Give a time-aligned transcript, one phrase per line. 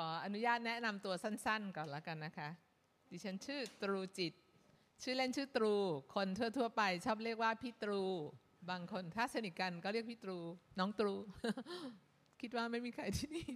[0.00, 2.48] ออนุญาตแนะนำตัวสั้นๆ ก่อนแล้วกันนะคะ
[3.10, 4.32] ดิฉันชื่อตรูจิต
[5.02, 5.74] ชื่อเล่นชื่อตรู
[6.14, 8.02] คนทั่ว ๆ ไป ชอบเรียกว่าพี่ตรู
[8.70, 10.38] บางคนถ้าสนิทกันก็เรียกพี่ตรู
[10.78, 11.14] น้องตรู
[12.40, 13.48] คิดว่าไม่มีใครที่นี่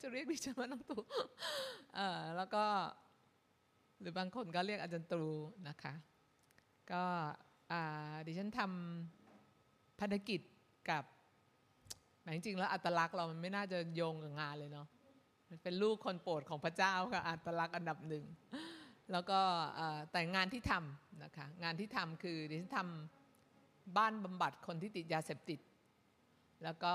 [0.00, 1.00] จะเรียกดิฉันว่าน้องตรู
[1.94, 2.64] เอ่อแล้วก็
[4.00, 5.30] หรือบางคนก็เรียกอาจารย์ตรู
[5.68, 5.94] นะคะ
[6.92, 7.04] ก็
[7.72, 10.40] อ่าดิฉันทำภารกิจ
[10.90, 11.04] กับ
[12.20, 14.86] แหมจริงๆแล้วอัตลักษณ์เรามันไม่น่าจะโยงกับงานเลยเนาะ
[15.62, 18.24] เป็นลูกคนโปรดของพระเจ้าค่ะอัตลักษณ์อันดับหนึ่ง
[19.12, 19.40] แล้วก็
[20.12, 25.60] แต่งานที่ทำนะคะงานที่ทำคือดิฉันทำบ้านบำบัดคนที่ติดยาเสพติด
[26.64, 26.94] แล้วก็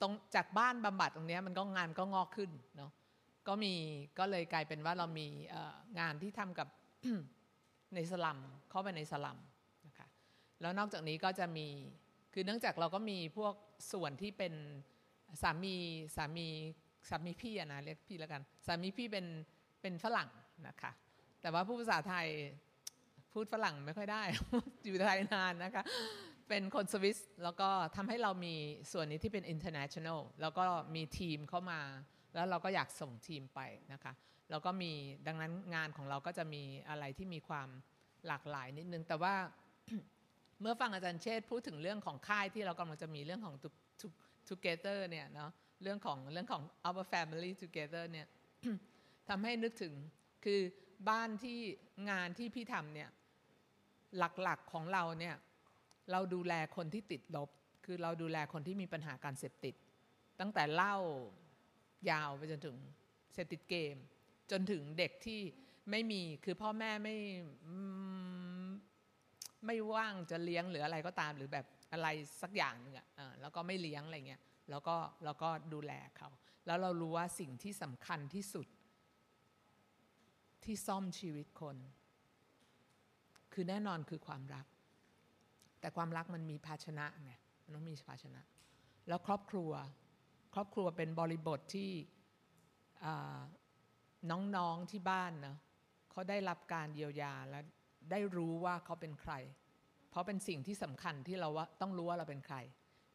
[0.00, 2.90] ตรงจากบ้านบำบัดตรงนี้มันก็งานก็งอกขึ้นเนาะ
[3.48, 3.74] ก็มี
[4.18, 5.26] ก็เลยกลายเป็นว่าเรามี
[6.00, 6.68] งานที่ทำกับ
[7.94, 8.38] ในสลัม
[8.70, 9.38] เข้าไปในสลัม
[9.86, 10.08] นะคะ
[10.60, 11.66] แล้วนอกจากนี้ก็จะมี
[12.32, 13.54] คือเนื่องจากเราก็มีพวก
[13.92, 14.54] ส่วนที่เป็น
[15.42, 15.76] สามี
[16.16, 16.48] สามี
[17.08, 19.26] สามีพี่นะเรียกพี่แล้วกันสามีพี่เป็น
[19.82, 20.30] เป็นฝรั่ง
[20.68, 20.92] นะคะ
[21.40, 22.26] แต่ว่าผู้ภาษาไทย
[23.32, 24.22] พูดฝรั่งไม่ค่อยได้
[24.84, 25.84] อยู่ไทยนานนะคะ
[26.48, 28.54] เป็นคนสวิสแล้วก็ทำให้เรามี
[28.92, 31.80] ส่วนนี้ที่เป็น international แล้วก็มีทีมเข้ามา
[32.34, 33.60] แล้วเราก็อยากส่งทีมไป
[33.92, 34.12] นะคะ
[34.50, 34.92] แล้วก็มี
[35.26, 37.68] ดังนั้นงานของเราก็จะมีอะไรที่มีความ
[38.26, 39.34] หลากหลายนิดนึง แต่ว่า
[40.60, 43.56] เมื่อฟังอาจารย์เชษพูดถึงเรื่องของค่ายที่เรากำลังจะมีเรื่องของ
[44.50, 45.50] together เนี่ยเนาะ
[45.82, 48.26] เรื่องของเรื่องของ our family together เนี่ย
[49.28, 49.94] ทำให้นึกถึง
[50.44, 50.60] คือ
[51.08, 51.58] บ้านที่
[52.10, 53.10] งานที่พี่ทำเนี่ย
[54.18, 55.36] หลักๆของเราเนี่ย
[56.12, 57.48] เราดูแลคนที่ติดลบ
[57.84, 59.74] คือเราดูแลคนที่มีปัญหาการเสพติด
[60.40, 60.96] ตั้งแต่เหล้า
[62.10, 62.76] ยาวไปจนถึง
[63.32, 63.96] เสพติดเกม
[64.50, 65.40] จนถึงเด็กที่
[65.90, 67.16] ไม่มีคือพ่อแม่ไม่
[69.66, 72.08] ไม่ว่างจะเลี้ยงหรืออะไรก็ตามหรือแบบ อะไร
[72.42, 76.30] สักอย่างหนึงอะอ่าแล้วก็ไม่เลี้ยงอะไรเงี้ยแล้วก็แล้วก็ดูแลเขา
[76.66, 78.66] แล้วเรารู้ว่าสิ่งที่สำคัญที่สุด
[80.64, 81.76] ที่ซ่อมชีวิตคน
[83.52, 84.66] คือแน่นอนคือความรัก
[85.80, 88.40] แต่ความรักมันมีภาชนะไงมันต้องมีภาชนะ
[89.08, 89.72] แล้วครอบครัว
[90.54, 91.90] ครอบครัวเป็นบริบทที่
[94.30, 95.56] น้องๆที่บ้านนะ
[96.10, 97.60] เขาได้รับการเยียวยาและ
[98.10, 99.32] ได้รู้ว่าเขาเป็นใคร
[100.12, 102.56] เพราะเป็นสิ่งที่สำคัญที่เราว่าต้องรู้ว่าเราเป็นใคร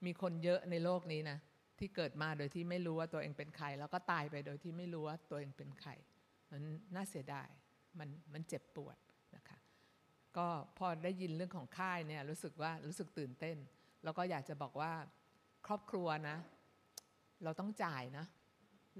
[0.05, 1.37] มีคนเยอะในโลกนี้นะ
[1.79, 5.91] ที่เกิดมาโดยที่ไม่รู้ว่าตัวเองเป็นใคร แล้วก็ตายไปโดยที่ไม่รู้ว่าตัวเองเป็นใคร
[6.51, 6.61] มัน
[6.95, 7.49] น่าเสียดาย
[7.99, 8.97] มันมันเจ็บปวด
[9.35, 9.57] นะคะ
[10.37, 10.47] ก็
[10.77, 13.57] พอได้ยินเรื่องของค่ายเนี่ยรู้สึกว่ารู้สึกตื่นเต้น
[14.03, 14.93] แล้วก็อยากจะบอกว่า
[15.67, 16.37] ครอบครัวนะ
[17.43, 18.25] เราต้องจ่ายนะ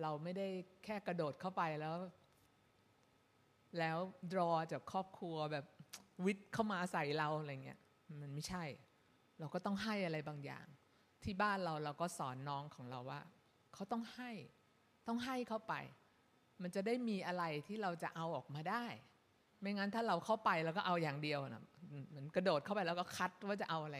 [0.02, 0.48] เราไม่ได้
[0.86, 1.96] แค่กระโดดเข้าไปแล้ว
[3.80, 3.98] แล้ว
[4.32, 5.66] ดรอจากครอบครัวแบบ
[6.26, 7.80] วิทย์เข้ามาใส่เราอะไรเงี้ย
[8.22, 8.64] มันไม่ใช่
[9.40, 10.66] เราก็ต้องให้อะไรบางอย่าง
[11.24, 13.22] ที่บ้านเราเราก็สอนน้องของเราว่า
[13.74, 14.32] เขาต้องให้
[15.08, 15.74] ต้องให้เข้าไป
[16.62, 18.86] มันจะได้มีอะไรที่เราจะเอาออกมาได้
[19.62, 21.64] ไม่งั้นถ้าเราเข้าไปแล้วก็เอาอย่างเดียวนะ
[22.10, 23.98] เหมือนกระโดดเข้าไปแล้วก็คัดว่าจะเอาอะไร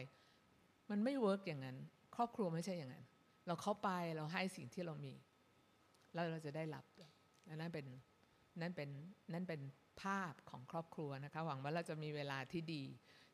[0.90, 1.76] มันไม่ work อย่างนั้น
[2.16, 3.04] ครอบครัวไม่ใช่อย่างนั้น
[3.46, 5.14] เราเข้าไปเราให้สิ่งที่เรามี
[6.12, 6.84] แล้วเราจะได้รับ
[7.46, 7.86] และนั่นเป็น
[8.60, 8.88] นั่นเป็น
[9.32, 9.60] นั่นเป็น
[10.02, 12.84] ภาพของครอบครัวนะคะหวังว่าเราจะมีเวลาที่ดี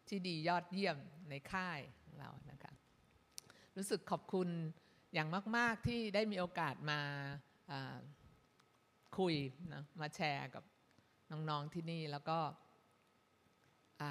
[0.09, 0.97] ที่ดียอดเยี่ยม
[1.31, 2.73] ในค่ายของเรานะคะ
[3.77, 4.49] รู้สึกขอบคุณ
[5.15, 7.01] อย่างมาก ๆ ที่ได้มีโอกาสมา
[9.19, 9.35] คุย
[9.73, 10.65] นะมาแชร์กับ
[11.31, 12.39] น้อง ๆ ที่นี่แล้วก็
[14.03, 14.05] อ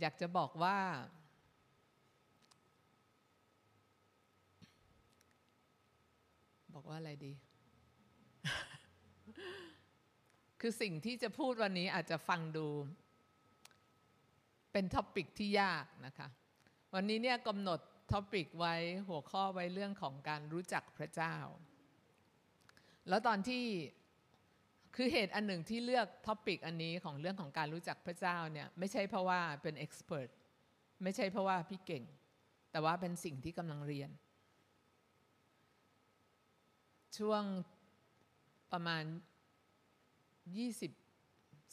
[0.00, 0.78] อยากจะบอกว่า
[6.74, 7.32] บอกว่าอะไรดี
[10.64, 12.66] คือสิ่งที่จะพูดวันนี้อาจจะฟังดู
[14.72, 16.28] เป็น topic ที่ยากนะคะ
[16.94, 17.80] วันนี้เนี่ยกำหนด
[18.12, 18.74] topic ไว้
[19.08, 21.36] หัวข้อไว้เรื่องของการรู้จักพระเจ้า
[23.08, 23.64] แล้วตอนที่
[24.96, 30.30] คือเหตุอันหนึ่งที่เลือก topic อันนี้ของเรื่องของการรู้จักพระเจ้าเนี่ยไม่ใช่เพราะว่าเป็น expert
[31.02, 32.04] ไม่ใช่เพราะว่าพี่เก่ง
[32.72, 34.10] แต่ว่าเป็นสิ่งที่กำลังเรียน
[37.18, 37.42] ช่วง
[38.72, 39.04] ประมาณ
[40.56, 40.92] 20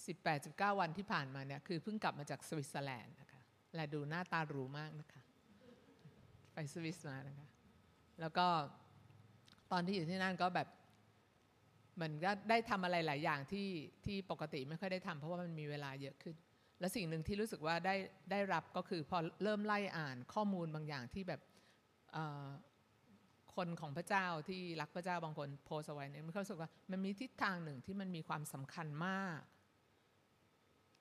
[0.06, 3.42] 18 19 วันที่ผ่านมาเนี่ยคือเพิ่งกลับมาจากสวิตเซอร์แลนด์นะคะ
[3.76, 5.22] และดูหน้าตาหรูมากนะคะ
[6.54, 7.48] ไปสวิสมานะคะ
[8.22, 8.48] แล้วก็
[9.72, 10.68] ตอนที่อยู่ที่นั่นก็แบบ
[11.96, 13.68] เหมือนก็ได้ทำอะไรหลายอย่างที่
[14.06, 16.36] ที่ปกติไม่ค่อยได้ทำเพราะว่ามันมีเวลาเยอะขึ้น
[16.80, 17.96] และสิ่งหนึ่งที่รู้สึกว่าได้
[18.32, 21.42] ได้รับก็คือพอเริ่มไล่อ่านข้อมูลบางอย่างที่แบบ
[22.16, 22.48] อ่อ
[23.60, 29.42] คนของพระเจ้าที่รักพระเจ้าบางคนโพสเอาไว้เนี่ยมันก็รู้สึกว่ามันมีทิศทางหนึ่งที่มันมีความสำคัญมาก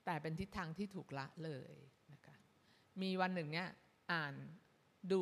[0.04, 1.72] แต่เป็นทิศทางที่ถูกละเลย
[2.12, 2.34] นะคะ
[3.02, 3.68] มีวันหนึ่งเนี่ย
[4.12, 4.34] อ่าน
[5.12, 5.20] ดู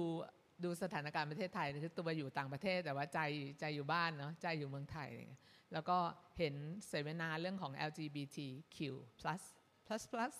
[0.64, 3.20] ดูสถานการณ์ประเทศไทยคือตัวอยู่ต่างประเทศแต่ว่าใจ
[3.60, 5.42] ใจอยู่บ้านเนาะใจอยู่เมืองไทยอะไรเงี้ย
[5.72, 5.98] แล้วก็
[6.38, 6.54] เห็น
[6.88, 8.78] เสวนาเรื่องของ LGBTQ+
[9.20, 9.42] plus
[10.12, 10.34] plus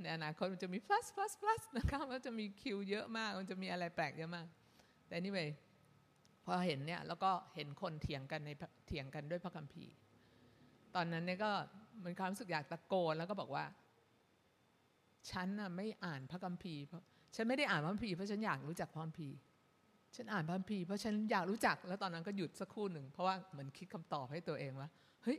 [0.00, 4.46] ในอนาคตมันจะมี plus plus plus นะคะมันจะมี Q เยอะมาก มันจะมีอะไรแปลกเยอะมาก
[5.06, 5.48] แต่ anyway
[6.44, 8.50] พอเห็นเนี่ยแล้วก็เห็นคนเถียงกันใน
[8.86, 9.92] เถียงกันด้วยพระคัมภีร์
[10.94, 11.50] ตอนนั้นเนี่ยก็
[12.02, 13.64] มันความรู้สึกอยากตะโกนแล้วก็บอกว่า
[15.30, 17.02] ฉันน่ะไม่อ่านพระคัมภีร์เพราะ
[17.34, 19.36] ฉันไม่ได้อ่านพระคัมภีร์เพราะฉันอยากรู้จักพระคัมภีร์
[20.16, 24.88] ฉันอ่านพระคัมภีร์เพราะฉันอยากรู้จักแล้วตอนนั้นก็หยุดสักครู่หนึ่งเพราะว่าเหมือนคิดคำตอบให้ตัวเองว่า
[25.22, 25.38] เฮ้ย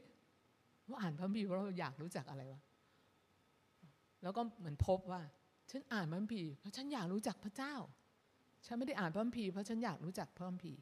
[0.89, 2.61] ว่าอ่านพระคัมภีร์เพราะเราอยากรู้จักอะไรวะ
[4.23, 5.21] แล้วก็เหมือนพบว่า
[5.71, 7.75] ฉันอ่านพระคัมภีร์เพราะฉันอยากรู้จักพระเจ้า
[8.65, 10.81] ฉันไม่ได้อ่านพระคัมภีร์เพราะฉันอยากรู้จักพระคัมภีร์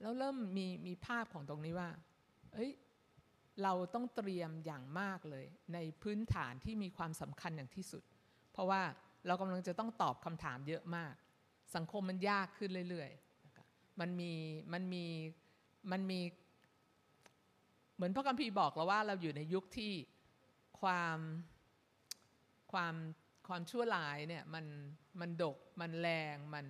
[0.00, 1.90] แล้วเริ่มมีมีภาพของตรงนี้ว่า
[2.54, 2.72] เอ้ย
[3.62, 8.02] เราต้องเตรียมอย่างมากเลย ในพื้นฐานที่มีความสำคัญอย่างที่สุด
[8.52, 8.82] เพราะว่า
[9.26, 11.14] เรากำลังจะต้องตอบคำถามเยอะมาก
[11.74, 14.32] สังคมมันยากขึ้นเรื่อยๆ มันมี
[14.72, 15.04] มันมี
[15.92, 16.20] มันมี
[17.94, 19.92] เหมือนพระคัมภีร์บอกเราว่าเราอยู่ในยุคที่
[20.80, 21.18] ความ
[22.72, 22.94] ความ
[23.48, 24.66] ความชั่วร้ายเนี่ยมัน
[25.20, 26.66] มันดกมันแรงมัน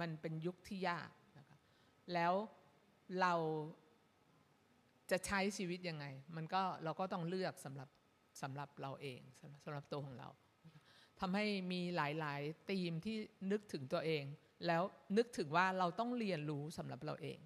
[0.00, 1.10] มันเป็นยุคที่ยาก
[2.14, 2.32] แล้ว
[3.20, 3.34] เรา
[5.10, 6.06] จะใช้ชีวิตยังไง
[6.36, 7.88] มันก็เราก็ต้องเลือกสำหรับ
[8.42, 10.28] สำหรับเราเองสำหรับสำหรับตัวของเรา
[11.20, 13.16] ทำให้มีหลาย ๆ ธีมที่
[13.50, 14.24] นึกถึงตัวเอง
[14.66, 14.82] แล้ว
[15.16, 17.38] นึกถึงว่าเราต้องเรียนรู้สำหรับเราเอง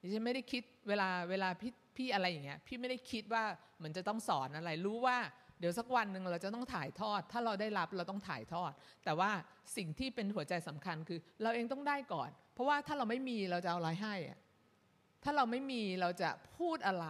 [0.00, 3.44] ดิฉันไม่ได้คิดเวลาเวลาพี่พี่อะไรอย่างเงี้ยพี่ไม่ได้คิดว่า
[3.76, 5.18] เหมือนจะต้องสอนอะไรรู้ว่า
[5.58, 8.72] เดี๋ยวสักวันหนึ่งเราจะต้องถ่ายทอด ถ้าเราได้รับเราต้องถ่ายทอด
[9.04, 9.30] แต่ว่า
[9.76, 14.14] สิ่งที่เป็นหัวใจสำคัญคือ เราเองต้องได้ก่อน เพราะว่าถ้าเราไม่มีเราจะเอาอะไรให้
[15.24, 17.06] ถ้าเราไม่มีเราจะพูดอะไร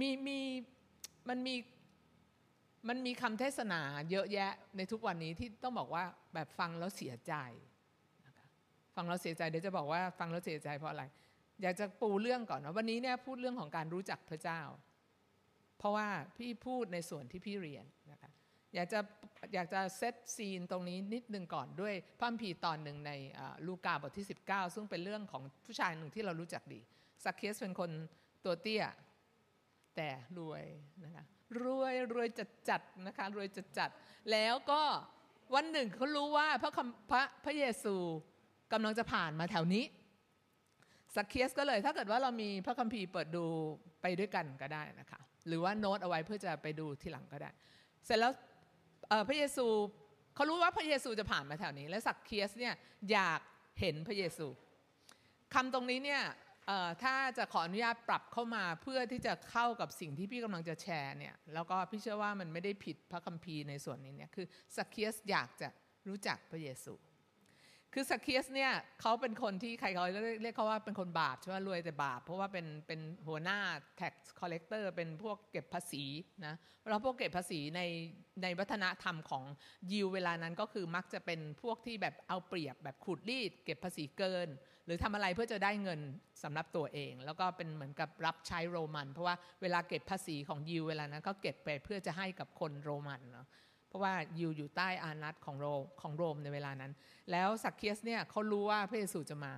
[0.00, 0.38] มีมี
[1.28, 1.54] มันมี
[2.88, 6.04] มันมีคำเทศนาเยอะแยะในทุกวันนี้ที่ต้องบอกว่า
[6.34, 7.34] แบบฟังแล้วเสียใจ
[8.96, 11.04] ฟังแล้วเสียใจเดี๋ยวจะบอกว่าฟังแล้วเสียใจเพราะอะไร
[11.62, 14.60] อยากจะปูเรื่องก่อนนะวันนี้เนี่ยพูดเรื่องของการรู้จักพระเจ้า
[15.80, 18.30] เพราะว่าพี่พูดในส่วนที่พี่เรียนนะคะ
[18.74, 19.00] อยากจะ
[19.54, 23.12] อยากจะเซตซีนตรงนี้นิดนึงก่อนด้วยพระคัมภีร์ตอนหนึ่งใน
[23.66, 26.80] ลูกาบทที่ 19 ซึ่งเป็นเรื่องของผู้ชายหนึ่งที่เรารู้จักดี
[27.24, 27.90] สักเคสเป็นคน
[28.44, 28.84] ตัวเตี้ย
[29.96, 30.64] แต่รวย
[31.04, 31.24] นะคะ
[31.62, 33.90] รวยรวยจัดจัดนะคะรวยจัดจัด
[34.30, 34.82] แล้วก็
[35.54, 36.72] วันหนึ่งเขารู้ว่าพระ
[37.10, 37.96] พระพระเยซู
[38.72, 39.84] กำลังจะผ่านมาแถวนี้
[41.16, 43.44] สักเคสก็เลยถ้าเกิดว่าเรามีพระคัมภีร์เปิดดู
[44.02, 47.50] ไปด้วยกันก็ได้นะคะ หรือว่าโน้ตเอาไว้เพื่อจะไปดูทีหลังก็ได้
[48.06, 48.32] เสร็จแล้ว
[49.28, 49.66] พระเยซู
[50.34, 52.74] เขารู้ว่าพระเยซูจะผ่านมาแถวนี้ และสักเคียสเนี่ย
[53.12, 53.40] อยาก
[53.80, 54.46] เห็นพระเยซู
[55.54, 56.22] คำตรงนี้เนี่ย
[57.02, 64.46] ถ้าจะขออนุญาตปรับเข้ามาเพื่อที่จะเข้ากับสิ่งที่พี่กำลังจะแชร์เนี่ยแล้วก็พี่เชื่อว่ามันไม่ได้ผิดพระคัมภีร์ในส่วนนี้เนี่ยคือ
[64.76, 65.68] ศักเคียสอยากจะ
[66.08, 66.92] รู้จักพระเยซู
[67.94, 70.04] คือศักเคียสเนี่ยเขาเป็นคนที่ใครเขา
[70.42, 73.58] เรียกเขาว่าเป็นคนบาปใช่ไหมรวยแต่บาป เพราะว่าเป็นเป็นหัวหน้า
[74.00, 76.04] tax collector เป็นพวกเก็บภาษี
[76.46, 76.54] นะ
[76.90, 77.80] แล้วพวกเก็บภาษีใน
[78.42, 79.44] ในวัฒนธรรมของ
[79.92, 84.48] ยิวเวลานั้นก็คือมักจะเป็นพวกที่แบบเอาเปรียบแบบขูดรีด เก็บภาษีเกิน
[84.86, 86.00] หรือทำอะไรเพื่อจะได้เงิน
[86.42, 93.46] สำหรับตัวเอง แล้วก็เป็นเหมือนกับรับใช้โรมัน เพราะว่าเวลาเก็บภาษีของยิวเวลานั้นก็เก็บไปเพื่อจะให้กับคนโรมันเนาะ
[93.90, 96.92] เพราะว่าอยู่อยู่ใต้อานัตของโรมของโรมในเวลานั้น
[97.30, 99.52] แล้วสักเคียสเนี่ยเขารู้ว่าพระเยซูจะมา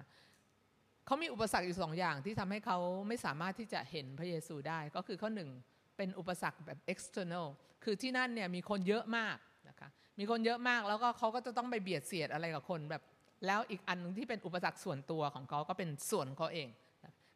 [1.07, 5.51] เขามีอุปสรรคอยู่สองอย่างที่ทำให้เขาไม่สามารถที่จะเห็นพระเยซูได้ก็คือข้อหนึ่ง
[5.97, 7.47] เป็นอุปสรรคแบบ external
[7.85, 9.37] คือที่นั่นเนี่ยมีคนเยอะมาก
[9.69, 13.03] นะคะมีคนเยอะมากแล้วก็เขาก็จะต้องไปเบียดเสียดอะไรกับคนแบบ
[13.47, 16.69] แล้วอีกอันนึงที่เป็นอุปสรรคส่วนตัวของเขาก็เป็นส่วนเขาเอง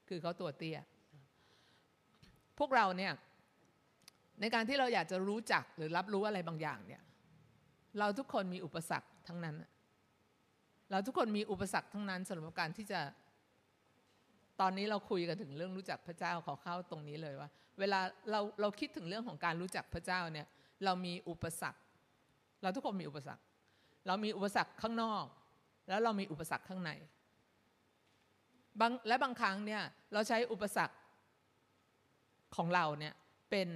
[0.08, 0.78] คือเขาตัวเตี้ย
[2.58, 3.12] พวกเราเนี่ย
[4.40, 7.02] ในการที่เราอยากจะรู้จักหรือรับรู้อะไรบางอย่างเนี่ย
[7.98, 9.56] เราทุกคนมีอุปสรรคทั้งนั้น
[10.90, 13.00] เราทุกคนมีอุปสรรคทั้งนั้นสำหรับการที่จะ
[14.60, 18.00] ตอนนี้เราคุยกันถึงเรื่องรู้จักพระเจ้าขอเข้าตรงนี้เลยว่า เวลา
[18.30, 20.46] เราเราคิดถึงเรื่องของการรู้จักพระเจ้าเนี่ย
[20.84, 21.80] เรามีอุปสรรค
[22.62, 23.42] เราทุกคนมีอุปสรรค
[24.06, 25.24] เรามีอุปสรรคข้างนอก
[25.88, 26.90] แล้วเรามีอุปสรรคข้างใน
[28.80, 30.96] บางและบางครั้งเนี่ยเราใช้อุปสรรค
[32.56, 33.14] ของเราเนี่ย
[33.50, 33.68] เป็น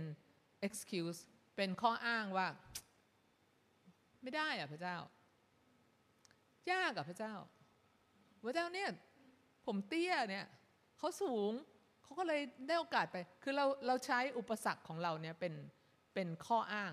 [0.66, 1.20] excuse
[1.56, 2.48] เป็นข้ออ้างว่า
[4.22, 4.96] ไม่ได้อะพระเจ้า
[6.72, 7.34] ยากอะพระเจ้า
[8.44, 8.90] พระเจ้าเนี่ย
[9.66, 10.46] ผมเตี้ยเนี่ย
[10.98, 11.52] เขาสูง
[12.02, 15.54] เขาก็เลยได้โอกาสไป คือเราเราใช้อุปสรรคของเราเนี่ยเป็น
[16.14, 16.92] เป็นข้ออ้าง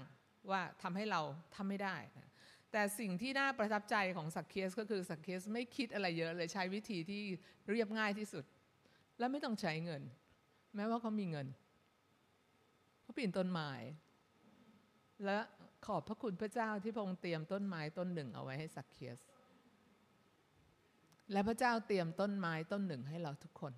[0.52, 1.22] ว่าทำให้เรา
[1.56, 2.30] ทำไม่ได้นะ
[2.72, 7.24] แต่สิ่งที่น่าประทับใจของสักเคสก็คือสักเคสไม่คิดอะไรเยอะเลยใช้วิธีที่
[7.70, 8.44] เรียบง่ายที่สุด
[9.20, 10.02] และไม่ต้องใช้เงิน
[10.76, 11.48] แม้ว่าเขามีเงิน
[13.08, 13.72] เขาปีนต้นไม้
[15.26, 15.38] และ
[15.86, 19.20] ขอบพระคุณพระเจ้าที่พระองค์เตรียมต้นไม้ต้นหนึ่งเอาไว้ให้สักเคียส
[21.32, 23.74] และพระเจ้าเตรียมต้นไม้ต้นหนึ่งให้เราทุกคน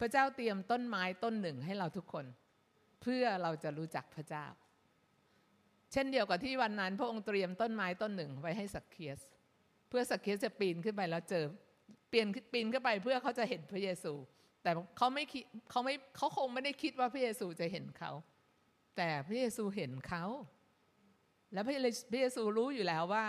[0.00, 2.26] พระเจ้าเตรียมต้นไม้ต้นหนึ่งให้เราทุกคน
[3.02, 4.46] เพื่อเราจะรู้จักพระเจ้า
[5.92, 9.20] เช่นเดียวกับที่วันนั้น พระองค์เตรียมต้นไม้ต้นหนึ่งไว้ให้สักเคียส
[9.88, 11.44] เพื่อสักเคียสจะปีนขึ้นไปแล้วเจอ
[12.08, 14.12] เปลี่ยนปีนขึ้นไปเพื่อเขาจะเห็นพระเยซู
[14.62, 18.12] แต่เขาไม่คิดเขาไม่เขาคงไม่ได้คิดว่าพระเยซูจะเห็นเขา
[18.96, 20.24] แต่พระเยซูเห็นเขา
[21.52, 23.26] แล้วพระเยซูรู้อยู่แล้วว่า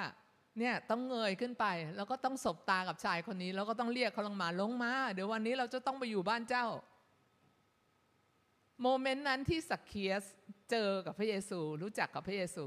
[0.59, 6.65] เนี่ยต้องเงยขึ้นไป แล้วก็ต้องสบตากับชายคนนี้ แล้วก็ต้องเรียกเขาลงมาลงมา เดี๋ยววันนี้เราจะต้องไปอยู่บ้านเจ้า
[8.81, 10.23] โมเมนต์นั้นที่สักเคียส
[10.71, 12.65] เจอกับพระเยซู รู้จักกับพระเยซู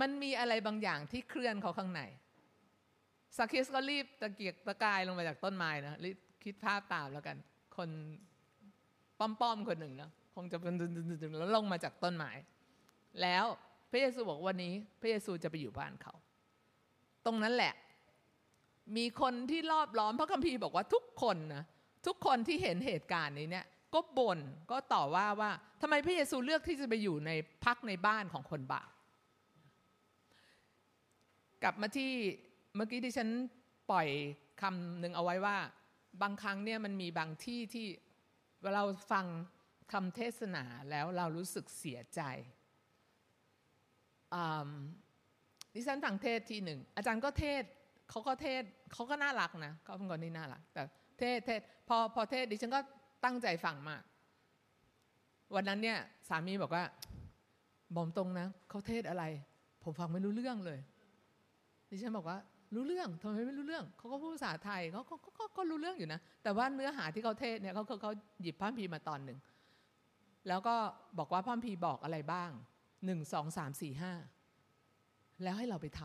[0.00, 2.02] มันมีอะไรบางอย่างที่เคลื่อนเขาข้างใน
[3.36, 7.36] สักเคิสก็รีบตะเกียกตะกายลงมาจากต้นไม้นะรีบ คิดภาพตามแล้วกัน
[7.76, 7.90] คน
[9.18, 10.74] ป้อมๆคนหนึ่งเนาะคงจะเป็น
[11.38, 12.30] แล้วลงมาจากต้นไม้
[13.22, 13.44] แล้ว
[13.90, 16.14] พระเยซูบอกวันนี้ พระเยซูจะไปอยู่บ้านเขา
[17.26, 17.74] ตรงนั้นแหละ
[18.96, 21.64] มีคนที่รอบล้อมพระคัมภีร์บอกว่าทุกคนนะ
[22.06, 24.38] ทุกคนที่เห็นเหตุการณ์นี้เนี่ยก็บน่น
[24.70, 25.50] ก็ต่อว่าว่า
[25.82, 27.30] ทำไมพระเยซูเลือกที่จะไปอยู่ใน
[27.64, 28.90] พักในบ้านของคนบาป
[31.62, 32.10] กลับมาที่
[32.76, 33.28] เมื่อกี้ที่ฉัน
[33.90, 34.08] ปล่อย
[34.62, 35.56] คำหนึ่งเอาไว้ว่า
[36.22, 37.86] บางครั้งเนี่ยมันมีบางที่ที่
[38.62, 38.80] เวลา
[39.12, 39.26] ฟัง
[39.92, 42.20] คำเทศนาแล้วเรารู้สึกเสียใจ
[45.74, 47.62] ดิฉันฟังเทศที่หนึ่งอาจารย์ก็เทศ
[48.10, 50.82] เขาก็เทศเขาก็น่ารักนะเขาเป็นคนที่น่ารัก แต่
[51.18, 52.80] เทศเทศพอพอเทศดิฉันก็
[53.24, 54.02] ตั้งใจฟังมาก
[55.54, 56.84] วันนั้นเนี่ยสามีบอกว่า
[57.94, 59.24] บอมตรงนะเขาเทศอะไร
[59.82, 60.80] ผมฟังไม่รู้เรื่องเลย
[61.90, 62.38] ดิฉันบอกว่า
[62.74, 68.12] รู้เรื่องทำไมไม่รู้เรื่องเขาก็พูดภาษาไทยเขาก็ก็ก็รู้เรื่องอยู่นะ แต่ว่าเนื้อหาที่เขาเทศเนี่ยเขาเขา
[68.42, 69.38] หยิบพระพีมาตอนหนึ่ง
[70.48, 70.76] แล้วก็
[71.18, 72.50] บอกว่าพระพีบอกอะไรบ้าง
[73.06, 74.12] หนึ่งสองสามสี่ห้า
[75.42, 76.00] แล้วให้เราไปท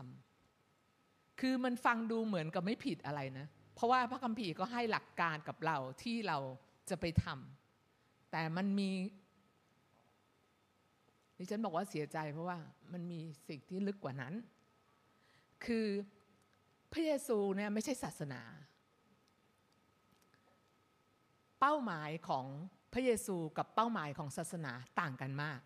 [0.68, 6.38] ำคือมันฟังดูเหมือนกับไม่ผิดอะไรนะ เพราะว่าพระคัมภีร์ก็ให้หลักการกับเราที่เรา
[6.90, 8.90] จะไปทำแต่มันมี
[11.38, 12.58] ดิฉันบอกว่าเสียใจเพราะว่า
[12.92, 14.34] มันมีสิ่งที่ลึกกว่านั้น
[15.64, 15.86] คือ
[16.92, 18.42] พระเยซูเนี่ยไม่ใช่ศาสนา
[21.60, 22.46] เป้าหมายของ
[22.92, 25.60] พระเยซูกับเป้าหมายของศาสนาต่างกันมาก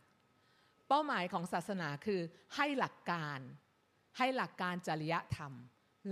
[0.89, 2.21] เป้าหมายของศาสนาคือ
[2.57, 3.41] ให้หลักการ
[4.19, 5.53] ให้หลักการจริยธรรม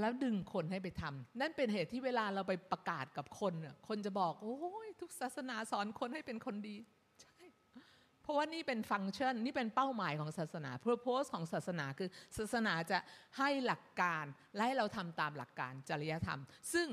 [0.00, 3.55] แล้วดึงคนให้ไปทำนั่นเป็นเหตุที่เวลาเราไปประกาศกับคน
[3.88, 6.76] คนจะบอก โอ้ยทุกศาสนาสอนคนให้เป็นคนดี
[8.30, 12.08] ราะว่านี่เป็นฟังก์ชันนี่เป็นเป้าหมายของศาสนาเพื่อโพสของศาสนาคือ
[12.38, 12.99] ศาสนาจะ
[13.38, 16.40] ให้หลักการและให้เราทำตามหลักการจริยธรรม
[16.72, 16.88] ซึ่ง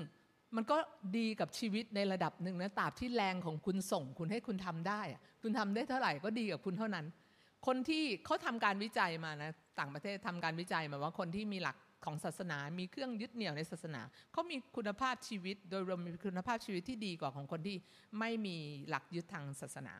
[0.55, 0.77] มันก็
[1.17, 5.01] ดีกับชีวิตในระดับหนึ่งนะตราบที่แรงของคุณส่งคุณให้คุณทำได้
[5.43, 7.05] คุณทำได้เท่าไหร่ก็ดีกับคุณเท่านั้น
[7.67, 14.01] คนที่เขาทำการวิจัยมานะต่างประเทศทำการวิจัยมาว่าคนที่มีหลักของศาสนา มีเครื่องยึดเหนี่ยวในศาสนา
[14.31, 17.77] เขามีคุณภาพชีวิต โดยรวมมีคุณภาพชีวิตที่ดีกว่าของคนที่
[18.19, 18.57] ไม่มี
[18.89, 19.95] หลักยึดทางศาสนา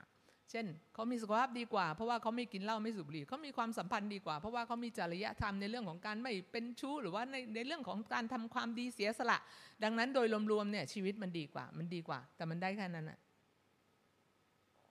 [0.51, 9.38] เช่นเขามีสุขภาพดีกว่าเพราะว่าเขาไม่กินเหล้าไม่สูบบุหรี่เขามีความสัมพันธ์ดีกว่า เพราะว่าเขามีจริยธรรมในเรื่องของการไม่เป็นชู้ หรือว่าในในเรื่องของการทำความดีเสียสละ
[9.84, 13.20] ดังนั้นโดยรวมๆเนี่ยชีวิตมันดีกว่า มันดีกว่า แต่มันได้แค่นั้นอะ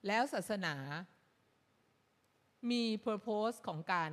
[0.07, 0.75] แล้วศาสนา
[2.71, 4.11] มี purpose ของการ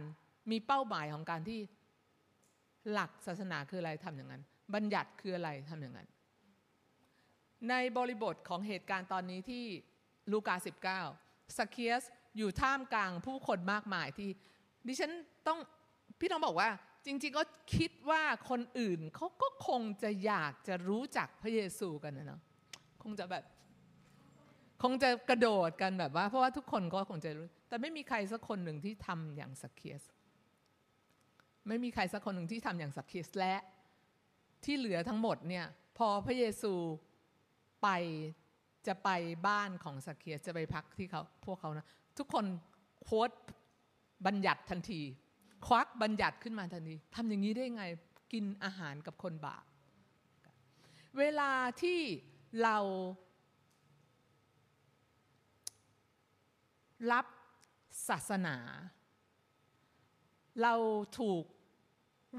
[0.52, 1.60] มีเป้าหมายของการที่
[2.92, 6.08] หลักศาสนาคืออะไรทำอย่างนั้น บัญญัติคืออะไรทำอย่างนั้น
[7.70, 9.66] ในบริบทของเหตุการณ์ตอนนี้ที่
[10.32, 10.56] ลูกา
[11.02, 12.04] 19 สักเคียส
[12.38, 14.30] อยู่ท่ามกลางผู้คนมากมายที่
[14.88, 15.12] ดิฉัน
[15.48, 15.60] ต้อง
[16.20, 16.70] พี่ต้องบอกว่า
[17.06, 17.44] จริง ๆ ก็
[17.76, 22.42] คิดว่าคนอื่นเขาก็คงจะอยากจะรู้จักพระเยซูกันนะเนาะ
[23.04, 23.44] คงจะแบบ
[24.84, 30.04] คงจะกระโดดกันแบบว่า เพราะว่าทุกคนก็คงจะรู้ แต่ไม่มีใครสักคนหนึ่งที่ทำอย่างสักเคียส
[31.68, 33.56] ไม่มีใครสักคนหนึ่งที่ทำอย่างสักเคียสและ
[34.64, 35.66] ที่เหลือทั้งหมดเนี่ย
[35.98, 36.74] พอพระเยซู
[37.84, 37.88] ไป
[38.88, 39.10] จะไป
[39.48, 41.86] บ้านของสักเคียจะไปพักที่เขาพวกเขานะ
[42.18, 42.46] ทุกคน
[43.04, 43.30] โค้ด
[44.26, 45.02] บัญญัติทันที
[45.66, 47.84] ควักบัญญัติขึ้นมาทันทีทำอย่างนี้ได้ไง
[48.34, 49.64] กินอาหารกับคนบาป
[51.20, 52.00] เวลาที่
[52.64, 52.78] เรา
[57.12, 57.26] รับ
[58.10, 58.58] ศาสนา
[60.62, 60.74] เรา
[61.20, 61.44] ถูก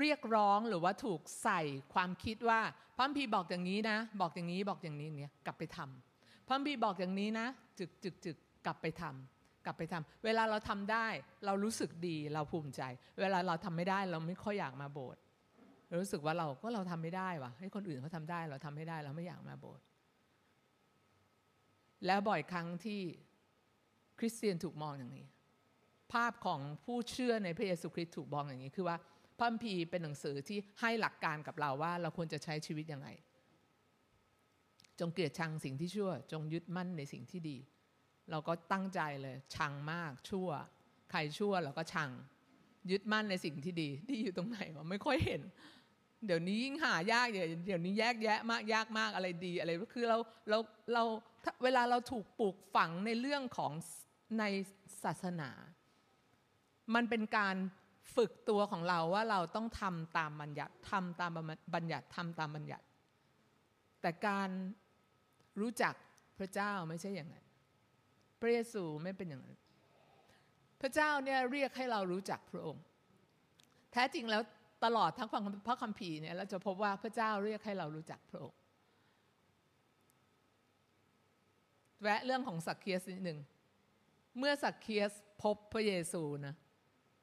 [0.01, 1.61] เรียกร้องหรือว่าถูกใส่
[1.95, 2.61] ความคิดว่า
[2.97, 6.14] พระพีบอกอย่างนี้นะ บอกอย่างนี้บอกอย่างนี้เนี่ยกลับไปทำ
[6.49, 7.47] พระบีบอกอย่างนี้นะ
[7.79, 8.37] จึกจึกจึก
[8.67, 11.07] กลับไปทำกลับไปทำเวลาเราทำได้
[11.47, 12.83] เรารู้สึกดีเราภูมิใจ
[13.21, 15.21] เวลาเราทำไม่ได้เราไม่ค่อยอยากมาโบสถ์
[16.01, 19.85] รู้สึกว่าเราก็เราทำไม่ได้วะให้คนอื่นเขาทาได้ เราทำไม่ได้เราไม่อยากมาโบสถ์
[22.07, 23.01] แล้วบ่อยครั้งที่
[24.19, 25.27] คริสเตียนถูกมองอย่างนี้
[26.13, 28.97] ภาพของผู้เชื่อในพระเยซูคริสต์ถูกบอกอย่างนี้คือว่า
[29.39, 33.09] พระคัมภีร์เป็นหนังสือที่ให้หลักการกับเราว่า เราควรจะใช้ชีวิตยังไง
[35.01, 37.57] จงเกลียดชังสิ่งที่ชั่ว จงยึดมั่นในสิ่งที่ดี
[38.31, 40.49] เราก็ตั้งใจเลยชังมากชั่ว
[41.11, 42.11] ใครชั่วเราก็ชัง
[42.91, 45.43] ยึดมั่นในสิ่งที่ดี ดีอยู่ตรงไหนวะไม่ค่อยเห็น
[46.27, 50.19] เดี๋ยวนี้ยิ่งหายากเดี๋ยวนี้แยกแยะมากยากมากอะไรดีอะไรคือเรา
[50.51, 50.59] เรา
[50.93, 51.03] เรา
[51.65, 53.73] เวลาเราถูกปลูกฝังในเรื่องของ
[54.39, 54.45] ใน
[55.03, 55.51] ศาสนา
[56.95, 57.57] มันเป็นการ
[58.17, 61.31] ฝึกตัวของเราว่าเราต้องทำตามบัญญัติทำตาม
[61.75, 62.85] บัญญัติทำตามบัญญัติ
[64.01, 64.51] แต่การ
[65.61, 65.95] รู้จัก
[66.39, 67.45] พระเจ้าไม่ใช่อย่างนั้น
[68.41, 69.57] พระเยซูไม่เป็นอย่างนั้น
[70.81, 72.85] พระเจ้าเนี่ยเรียกให้เรารู้จักพระองค์
[73.93, 74.43] แท้จริงแล้ว
[74.85, 75.29] ตลอดทั้ง
[75.67, 78.59] พระคัมภีร์เนี่ยเราจะพบว่าพระเจ้าเรียกให้เรารู้จักพระองค์
[82.03, 83.39] แวะเรื่องของสักเคียสนิดหนึ่ง
[84.39, 86.55] เมื่อสักเคียสพบพระเยซูนะ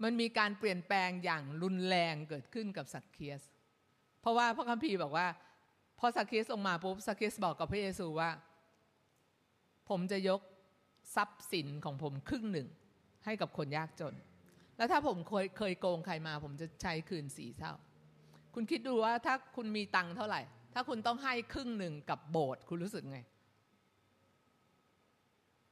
[0.03, 3.41] มันมีการเปลี่ยนแปลงอย่างรุนแรงเกิดขึ้นกับสักเคียส
[4.21, 5.27] เพราะว่าพระคัมภีร์บอกว่า
[6.03, 8.29] พอสักเคียสลงมาปุ๊บสักเคียสบอกกับพระเยซูว่า
[9.89, 10.41] ผมจะยก
[11.15, 12.67] ทรัพย์สินของผมครึ่งหนึ่ง
[13.25, 14.15] ให้กับคนยากจน
[14.77, 17.73] แล้วถ้าผมเคยเคยโกงใครมา ผมจะใช้คืนสี่เท่า
[18.55, 20.41] คุณคิดดูว่าถ้าคุณมีตังค์เท่าไหร่
[20.73, 23.19] ถ้าคุณต้องให้ครึ่งหนึ่งกับโบสถ์คุณรู้สึกไง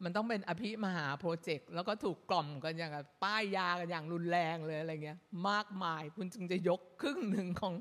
[0.03, 2.91] มันต้องเป็นอภิมหาโปรเจกต์แล้วก็ถูกกล่อมกันอย่าง
[3.23, 5.19] ป้ายยากันอย่างรุนแรงเลยอะไรเงี้ย
[5.49, 7.73] มากมายคุณจึงจะยกครึ่งหนึ่งของ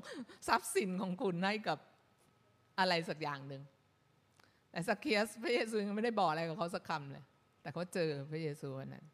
[0.47, 1.77] ทรัพย์สินของคุณให้กับ
[2.79, 3.63] อะไรสักอย่างหนึ่ง
[4.71, 7.23] แต่สักเคียสพระเยซูไม่ได้บอกอะไรกับเขาสักคำเลย
[7.61, 9.05] แต่เขาเจอพระเยซูวันนั้น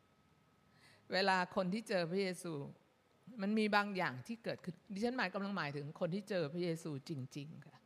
[1.13, 2.53] เวลาคนที่เจอพระเยซู
[3.41, 7.77] มันมีบางอย่างที่เกิดขึ้นดิฉันหมายกำลังหมายถึงคนที่เจอพระเยซูจริง ๆค่ะ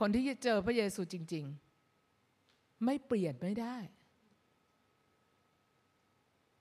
[0.00, 1.44] คนที่เจอพระเยซูจริง
[2.14, 3.76] ๆ ไม่เปลี่ยนไม่ได้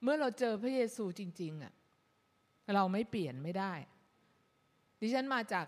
[0.03, 1.73] เมื่อเราเจอพระเยซูจริง ๆอะ
[2.75, 3.73] เราไม่เปลี่ยนไม่ได้
[4.99, 5.65] ดิฉันมาจาก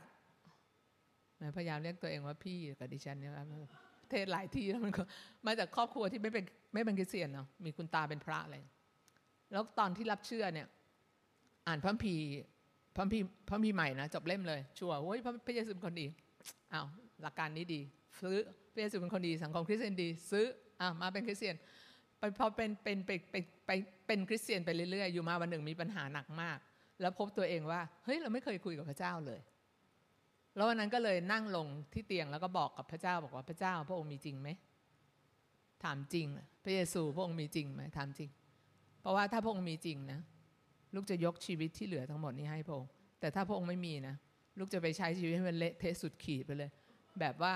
[1.58, 3.32] พยายามเรียกตัวเองว่าพี่กับดิฉันเนี่ย
[4.12, 5.04] เทศหลายที่แล้วมันก็
[5.48, 6.43] มาจากครอบครัวที่ไม่เป็น
[6.74, 8.56] ไม่เป็นคริสเตียนเนาะมีคุณตาเป็นพระอะไร
[9.52, 10.67] แล้วตอนที่รับเชื่อเนี่ย
[11.67, 12.15] อ่านพระพี
[12.95, 13.19] พระพี
[13.50, 16.08] พระพีใหม่นะจบเล่มเลยชัวร์โอ้ยพระเยซูเป็นคนดี
[16.74, 16.86] อ้าว
[17.21, 17.82] หลักการนี้ดี
[18.21, 18.38] ซื้อ
[18.74, 20.45] พระเยซูเป็นคนดีสังคมคริสเตียนดี ซื้อ
[20.82, 21.56] อะมาเป็นคริสเตียน
[22.19, 23.36] ไปพอเป็นเป็นไปไป
[23.67, 23.71] ไป
[24.08, 26.58] เป็นคริสเตียนไปเรื่อยๆอยู่มาวันหนึ่งมีปัญหาหนักมาก
[27.02, 29.39] แล้วพบตัวเองว่าเฮ้ยเราไม่เคยคุยกับพระเจ้าเลย
[30.56, 34.50] แล้ววันนั้นก็เลยนั่งลงที่เตียงแล้วก็บอกกับพระเจ้าบอกว่าพระเจ้า พระองค์มีจริงไหม
[35.84, 36.28] ถามจริง
[36.63, 38.30] พระเยซูพระองค์มีจริงไหมถามจริง
[39.02, 40.20] เพราะว่าถ้าพระองค์มีจริงนะ
[40.96, 42.89] ลูกจะยกชีวิตที่เหลือทั้งหมดนี้ให้พระองค์
[43.20, 44.15] แต่ถ้าพระองค์ไม่มีนะ
[44.60, 46.70] ลูกจะไปใช้ชีวิตให้มันเละเทะสุดขีดไปเลย
[47.20, 47.54] แบบว่า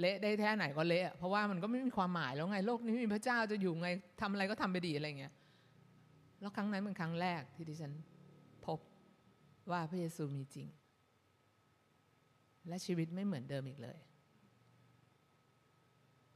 [0.00, 3.88] เละได้แค่ไหนก็เละเพราะว่ามันก็ไม่มีความหมายแล้วไงโลกนี้มีพระเจ้าจะอยู่ไง
[4.20, 5.32] ทำอะไรก็ทำไปดีอะไรเงี้ย
[6.40, 7.92] แล้วครั้งนั้นเป็นครั้งแรกที่ดิฉัน
[8.66, 8.78] พบ
[9.70, 10.66] ว่าพระเยซูมีจริง
[12.68, 13.98] และชีวิตไม่เหมือนเดิมอีกเลย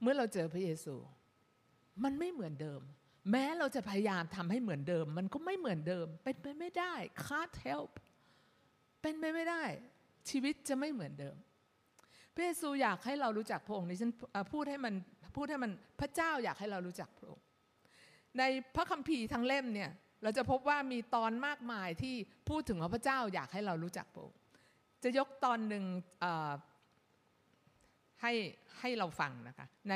[0.01, 0.95] เมื่อเราเจอพระเยซู
[2.03, 2.81] มันไม่เหมือนเดิม
[3.31, 6.93] แม้เราจะพยายามทำให้เหมือนเดิม มันก็ไม่เหมือนเดิม เป็นไปไม่ได้
[7.25, 7.91] can't help
[9.01, 9.63] เป็นไปไม่ได้
[10.29, 11.35] ชีวิตจะไม่เหมือนเดิม
[12.35, 14.11] พระเยซูอยากให้เรารู้จักพระองค์นี่ฉัน
[14.53, 14.93] พูดให้มัน
[15.35, 17.43] พูดให้มันพระเจ้าอยากให้เรารู้จักพระองค์
[18.37, 18.43] ใน
[18.75, 19.91] พระคัมภีร์ทั้งเล่มเนี่ย
[20.23, 22.15] เราจะพบว่ามีตอนมากมายที่
[22.49, 24.39] พูดถึงว่าพระเจ้าอยากให้เรารู้จักพระองค์
[25.03, 25.83] จะยกตอนหนึ่ง
[28.21, 28.33] ให้
[28.79, 29.95] ให้เราฟังนะคะ ใน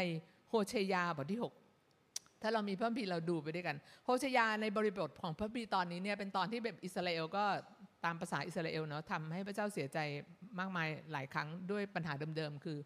[0.50, 7.46] โฮเชยาบทที่ 6 ถ้าเรามีพระคัมภีเราดูไปด้วยกัน โฮเชยาในบริบทของพระคัมภีตอนนี้เนี่ยเป็นตอนที่แบบอิสราเอลก็
[8.06, 9.98] ตามภาษาอิสราเอลเนาะทำให้พระเจ้าเสียใจ
[10.60, 12.78] มากมายหลายครั้งด้วยปัญหาเดิมๆ คือ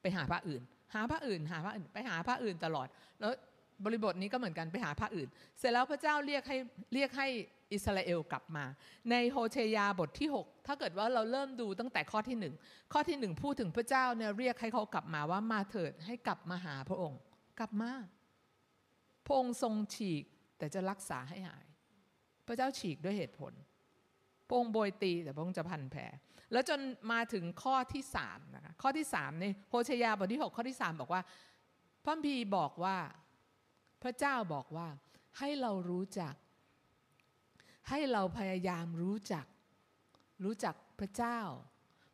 [0.00, 0.62] ไปหาพระอื่น
[0.94, 2.88] หาพระอื่น หาพระอื่น ไปหาพระอื่นตลอด
[3.20, 3.32] แล้ว
[3.84, 6.56] บริบทนี้ก็เหมือนกันไปหาพระอื่น เสร็จแล้วพระเจ้าเรียกให้
[6.94, 7.28] เรียกให้
[7.72, 8.64] อิสราเอลกลับมา
[9.10, 12.54] ในโฮเชยาบทที่ 6 ถ้าเกิดว่าเราเริ่มดูตั้งแต่ข้อที่หนึ่ง
[12.92, 17.20] ข้อที่หนึ่งพูดถึงพระเจ้าเนี่ยเรียกให้เขากลับมาว่ามาเถิดให้กลับมาหาพระองค์
[17.58, 17.92] กลับมา
[19.26, 20.24] พระองค์ทรงฉีก
[20.58, 21.66] แต่จะรักษาให้หาย
[22.46, 23.52] พระเจ้าฉีกด้วยเหตุผล
[24.48, 26.02] พระองค์โบยตีแต่พระองค์จะพันแผล
[26.52, 26.80] แล้วจน
[27.12, 31.22] มาถึงข้อที่สามนะคะข้อที่สามในโฮเชยาบทที่หกข้อที่สามบอกว่า
[32.04, 32.96] พระพีบอกว่า
[34.02, 34.88] พระเจ้าบอกว่า
[35.38, 36.34] ให้เรารู้จัก
[37.88, 39.46] ให้เราพยายามรู้จัก
[40.44, 41.40] รู้จักพระเจ้า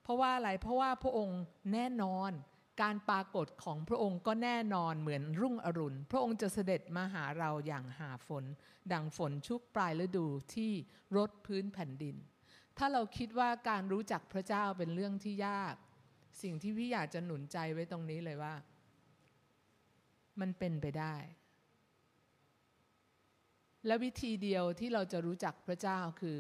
[0.03, 1.41] เพราะว่าอะไรเพราะว่าพระองค์
[1.73, 2.31] แน่นอน
[2.83, 8.45] การปรากฏของพระองค์ก็แน่นอนเหมือนรุ่งอรุณ พระองค์จะเสด็จมาหาเราอย่างหาฝน
[8.93, 10.73] ดังฝนชุกปลายฤดูที่
[11.17, 12.17] รดพื้นแผ่นดิน
[12.79, 15.75] ถ้าเราคิดว่าการรู้จักพระเจ้าเป็นเรื่องที่ยาก
[16.43, 18.55] สิ่งที่พี่อยากจะหนุนใจไว้ตรงนี้เลยว่า
[20.41, 21.15] มันเป็นไปได้
[23.87, 26.39] และวิธีเดียวที่เราจะรู้จักพระเจ้าคือ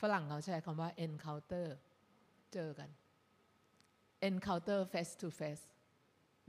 [0.00, 1.66] ฝรั่งเขาใช้คำว่า encounter
[2.52, 2.88] เจอกัน
[4.28, 5.64] encounter face to face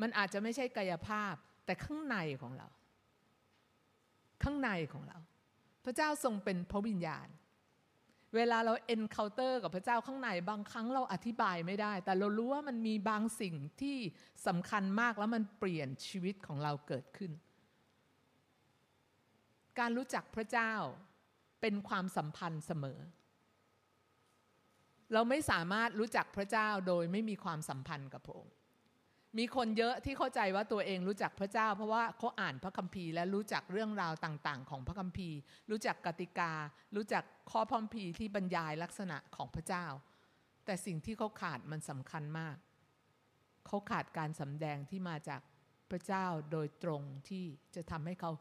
[0.01, 1.34] มันอาจจะไม่ใช่กายภาพ
[1.65, 2.67] แต่ข้างในของเรา
[4.43, 5.17] ข้างในของเรา
[5.86, 7.27] พระเจ้าทรงเป็นพระวิญญาณ
[8.36, 13.97] เวลาเรา encounter กับพระเจ้าข้างในบางครั้งเราอธิบายไม่ได้ แต่เรารู้ว่ามันมีบางสิ่งที่
[14.47, 17.32] สำคัญมากแล้วมันเปลี่ยนชีวิตของเราเกิดขึ้น
[19.79, 20.73] การรู้จักพระเจ้า
[21.62, 22.99] เป็นความสัมพันธ์เสมอ
[25.13, 28.55] เราไม่สามารถรู้จักพระเจ้าโดยไม่มีความสัมพันธ์กับพระองค์
[29.38, 35.38] มีคนเยอะที่เข้าใจว่าตัวเองรู้จักพระเจ้า เพราะว่าเขาอ่านพระคัมภีร์และรู้จักเรื่องราวต่างๆ ของพระคัมภีร์
[35.69, 36.53] รู้จักกติกา
[36.95, 39.86] รู้จักข้อพระคัมภีร์ที่บรรยายลักษณะของพระเจ้า
[40.65, 42.55] แต่สิ่งที่เขาขาดมันสำคัญมาก
[43.67, 45.41] เขาขาดการสำแดงที่มาจาก
[45.91, 47.43] พระเจ้าโดยตรงที่
[47.75, 48.31] จะทำให้เขา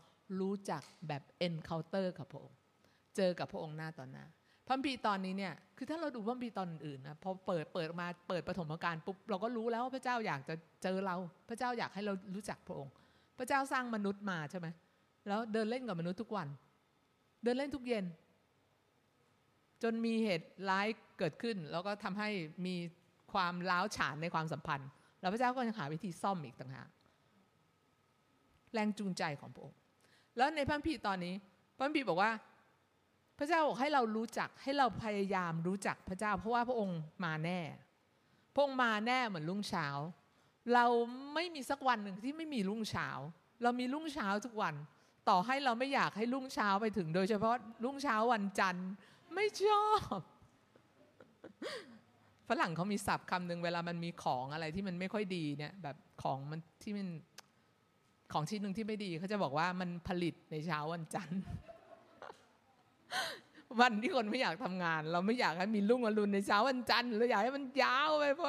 [0.40, 2.58] รู้จักแบบ encounter กับพระองค์
[3.16, 4.24] เจอกับพระองค์หน้าต่อหน้า
[4.66, 11.16] พระคัมภีตอนนี้เนี่ยคือถ้าเราดูพระคัมภีตอนอื่นนะพอเปิดเปิดมาเปิดปฐมกาลปุ๊บเราก็รู้แล้วว่าพระเจ้าอยากจะเจอเรา
[11.48, 12.92] พระเจ้าอยากให้เรารู้จักพระองค์
[13.38, 14.68] พระเจ้าสร้างมนุษย์มาใช่ไหม
[15.28, 16.48] แล้วเดินเล่นกับมนุษย์ทุกวัน
[17.42, 18.04] เดินเล่นทุกเย็น
[19.82, 20.86] จนมีเหตุร้าย
[21.18, 22.28] เกิดขึ้น แล้วก็ทำให้
[22.66, 22.76] มี
[23.32, 24.88] ความล้าวฉานในความสัมพันธ์
[25.20, 26.88] แล้วพระเจ้าก็ยังหาวิธีซ่อมอีกต่างหาก
[28.72, 29.78] แรงจูงใจของพระองค์
[30.36, 31.34] แล้วในพระคัมภีร์ตอนนี้
[31.76, 32.30] พระคัมภีร์บอกว่า
[33.38, 37.60] พระเจ้าบอกให้เรารู้จักให้เราพยายามรู้จักพระเจ้า เพราะว่าพระองค์มาแน่
[38.54, 39.86] พระองค์มาแน่เหมือนรุ่งเช้า
[40.74, 40.86] เรา
[41.34, 43.08] ไม่มีสักวันหนึ่งที่ไม่มีรุ่งเช้า
[43.62, 44.74] เรามีรุ่งเช้าทุกวัน
[45.28, 48.90] ต่อให้เราไม่อยากให้รุ่งเช้าไปถึง โดยเฉพาะรุ่งเช้าวันจันทร์
[49.34, 50.18] ไม่ชอบ
[52.48, 57.08] ฝรั่งเขามีศัพท์คำหนึ่งเวลามันมีของอะไรที่มันไม่ค่อยดีเนี่ย แบบของมันที่มัน
[58.32, 61.40] ของชิ้นหนึ่งที่ไม่ดีเขาจะบอกว่ามันผลิตในเช้าวันจันทร์
[63.80, 68.48] วันที่คนไม่อยากทำงาน เราไม่อยากให้มีรุ่งอรุณในเช้าวันจันทร์เราอยากให้มันยาวไปเพราะ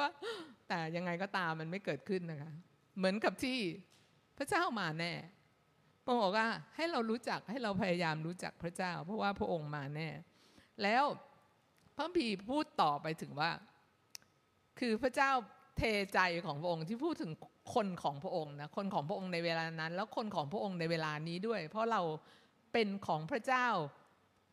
[0.68, 2.52] แต่ยังไงก็ตามมันไม่เกิดขึ้นนะคะ
[2.96, 3.58] เหมือนกับที่
[4.38, 5.12] พระเจ้ามาแน่
[6.04, 10.08] พระองค์บอกว่าให้เรารู้จักให้เราพยายามรู้จักพระเจ้า เพราะว่าพระองค์มาแน่
[10.82, 11.04] แล้ว
[11.96, 13.50] พระพีพูดต่อไปถึงว่า
[14.80, 15.30] คือพระเจ้า
[15.76, 15.82] เท
[16.14, 17.32] ใจของพระองค์ที่พูดถึง
[17.74, 22.02] คนของพระองค์นะคนของพระองค์ในเวลานั้น แล้วคนของพระองค์ในเวลานี้ด้วย เพราะเรา
[22.72, 23.66] เป็นของพระเจ้า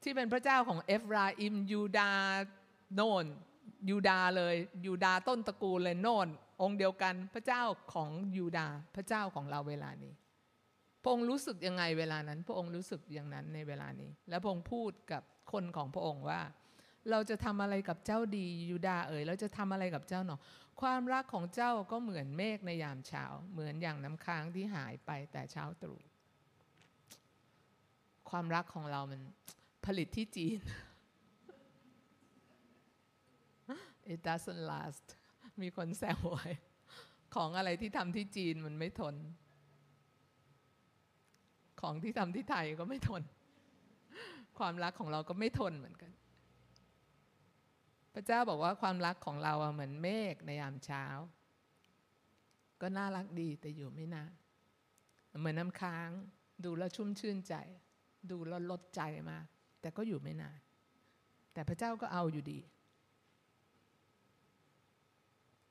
[0.04, 2.12] ที่เป็นพระเจ้าของเอฟราอิมยูดา
[2.96, 3.26] โนน
[3.90, 4.56] ยูดาเลย
[4.86, 6.28] ยูดาต้นตระกูลเลยโนน
[6.62, 7.62] องค์เดียวกันพระเจ้า
[7.94, 10.14] ของยูดาพระเจ้าของเราเวลานี้
[11.04, 16.42] พระองค์รู้สึกยังไงเวลานั้น พระองค์รู้สึกอย่างนั้นในเวลานี้ และพระองค์พูดกับคนของพระองค์ว่า
[17.12, 20.38] เราจะทำอะไรกับเจ้าดียูดาเอ๋ยเราจะทำอะไรกับเจ้าหนอ
[20.82, 26.02] ความรักของเจ้าก็เหมือนเมฆในยามเช้า เหมือนอย่างน้ำค้างที่หายไปแต่เช้าตรู่
[28.30, 29.22] ความรักของเรามัน
[29.86, 30.60] ผลิตที่จีน
[34.14, 35.08] it doesn't last
[35.62, 36.48] มีคนแซวไว้
[37.36, 39.16] ของอะไรที่ทำที่จีนมันไม่ทน
[41.82, 43.24] ของที่ทำที่ไทยก็ไม่ทน
[44.60, 46.12] ความรักของเราก็ไม่ทนเหมือนกัน
[48.20, 51.06] ระเจ้าบอกว่าความรักของเราเหมือนเมฆในยามเช้า
[52.82, 54.32] ก็น่ารักดีแต่อยู่ไม่นาน
[55.40, 56.10] เหมือนน้ำค้าง
[56.64, 57.56] ดูแล้วชุ่มชื่นใจ
[58.32, 59.38] ดูแล้วลดใจมา
[59.82, 60.60] แต่ก็อยู่ไม่นาน
[61.54, 62.60] แต่พระเจ้าก็เอาอยู่ดี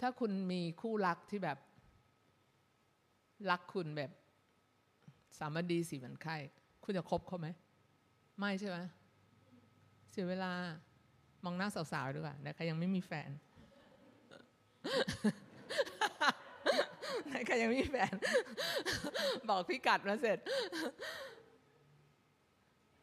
[0.00, 1.58] ถ้าคุณมีคู่รักที่แบบ
[3.50, 4.10] รักคุณแบบ
[5.38, 6.36] สามดีสี่วันไข้
[6.84, 7.48] คุณจะคบเขาไหม
[8.38, 8.78] ไม่ใช่ไหม
[10.10, 10.52] เสียเวลา
[11.44, 13.30] มองหน้าสาวๆดีกว่าแต่ใครยังไม่มีแฟน
[17.46, 18.12] ใครยังไม่มีแฟน
[19.48, 20.38] บอกพี่กัดมาเสร็จ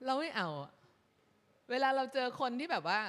[0.05, 0.47] เราไม่เอา
[1.71, 2.99] เวลาเราเจอคนที่แบบว่า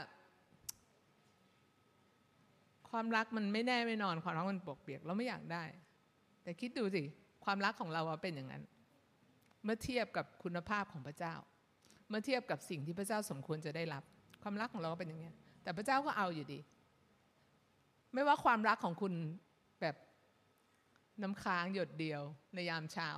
[2.91, 5.65] ความรักมันไม่แน่ไม่นอน ความรักมันปกเปียก เราไม่อยากได้
[6.43, 7.03] แต่คิดดูสิ
[7.45, 8.63] ความรักของเราเป็นอย่างนั้น
[9.65, 11.35] เมื่อเทียบกับคุณภาพของพระเจ้า
[12.09, 14.05] เมื่อเทียบกับสิ่งที่พระเจ้าสมควรจะได้รับ
[14.49, 15.31] ความรักของเราก็เป็นอย่างนี้
[15.63, 16.59] แต่พระเจ้าก็เอาอยู่ดี
[18.15, 19.13] ไม่ว่าความรักของคุณ
[19.81, 19.97] แบบ
[21.23, 22.23] น้ำค้างหยดเดียว
[22.55, 23.09] ในยามเช้า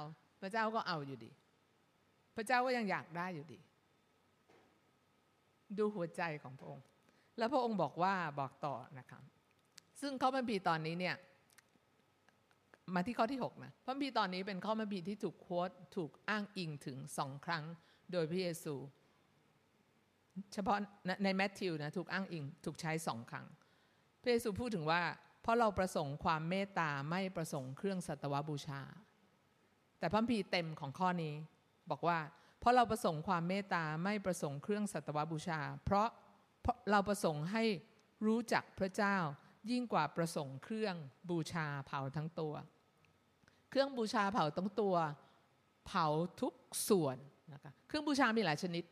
[0.41, 1.31] พระเจ้าก็เอาอยู่ดี
[2.37, 3.59] พระเจ้าก็ยังอยากได้อยู่ดี
[5.79, 6.85] ดูหัวใจของพระองค์
[7.38, 9.23] แล้วพระองค์บอกว่าบอกต่อนะครับ
[10.01, 11.17] ซึ่งข้อบัญพีตอนนี้เนี่ย
[12.95, 17.64] มาที่ข้อที่6นะพระบัญพีตอนนี้เป็นข้อบัญพีที่ถูกโค้ดถูกอ้างอิงถึงสองครั้ง
[18.12, 18.75] โดยพระเยซู
[20.53, 20.79] เฉพาะ
[21.24, 23.46] ในแมทธิวนะถูกอ้างอิงถูกใช้สองครั้ง
[24.22, 25.03] พระเยซูพูดถึงว่า
[25.42, 28.83] เพราะเราประสงค์ความเมตตาไม่ประสงค์เครื่องสัตวบูชา
[29.98, 31.35] แต่พระพีเต็มของข้อนี้
[31.90, 32.18] บอกว่า
[32.61, 36.09] เพราะเราประสงค์ความเมตตาไม่ประสงค์เครื่องสัตวบูชา เพราะ
[36.62, 37.64] เพราะเราประสงค์ให้
[38.27, 39.16] รู้จักพระเจ้า
[39.70, 40.96] ยิ่งกว่าประสงค์เครื่อง
[41.31, 42.55] บูชาเผาทั้งตัว
[43.70, 44.96] เครื่องบูชาเผาทั้งตัว
[45.87, 46.07] เผา
[46.40, 46.55] ทุก
[46.88, 47.16] ส่วน
[47.53, 48.85] นะคะเครื่องบูชามีหลายชนิด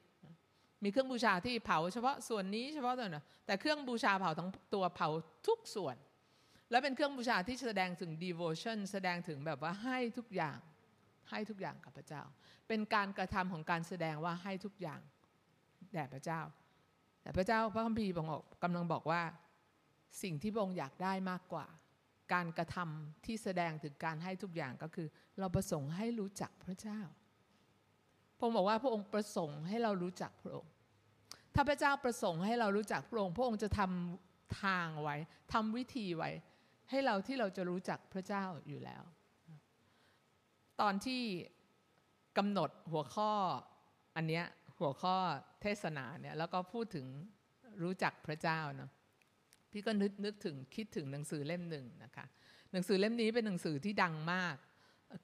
[0.85, 5.09] มีเครื่องบูชาที่เผาเฉพาะส่วนนี้เฉพาะตัวนะแต่เครื่องบูชาเผาทั้งตัวเผา
[5.47, 5.97] ทุกส่วน
[6.71, 10.59] และเป็นเครื่องบูชาที่แสดงถึง devotion แสดงถึงแบบว่าให้ทุกอย่าง
[11.31, 12.23] ให้ทุกอย่างกับพระเจ้า
[12.69, 15.01] เป็นการกระทำของการแสดงว่าให้ทุกอย่าง
[15.93, 16.41] แด่พระเจ้า
[17.23, 19.23] แต่พระเจ้าพระคัมภีร์บอกกำลังบอกว่า
[20.23, 21.67] สิ่งที่พระองค์อยากได้มากกว่า
[22.33, 25.09] การกระทำที่แสดงถึงการให้ทุกอย่างก็คือ
[25.39, 27.01] เราประสงค์ให้รู้จักพระเจ้า
[28.37, 30.71] พระองค์บอกว่าพระองค์ประสงค์ให้เรารู้จักพระองค์
[31.55, 35.17] ถ้าพระเจ้าประสงค์ให้เรารู้จักพระองค์ พระองค์จะทำทางไว้
[35.53, 36.31] ทำวิธีไว้
[36.91, 39.03] ให้เราที่เราจะรู้จักพระเจ้าอยู่แล้ว
[40.81, 41.23] ตอนที่
[42.39, 43.33] กำหนดหัวข้อ
[44.17, 44.45] อันเนี้ย
[44.79, 45.17] หัวข้อ
[45.63, 47.07] เทศนาเนี่ยแล้วก็พูดถึง
[47.83, 48.91] รู้จักพระเจ้าเนาะ
[49.71, 52.27] พี่ก็นึกนึกถึงคิดถึงหนังสือเล่มหนึ่งนะคะ
[52.73, 54.57] หนังสือเล่มนี้เป็นหนังสือที่ดังมาก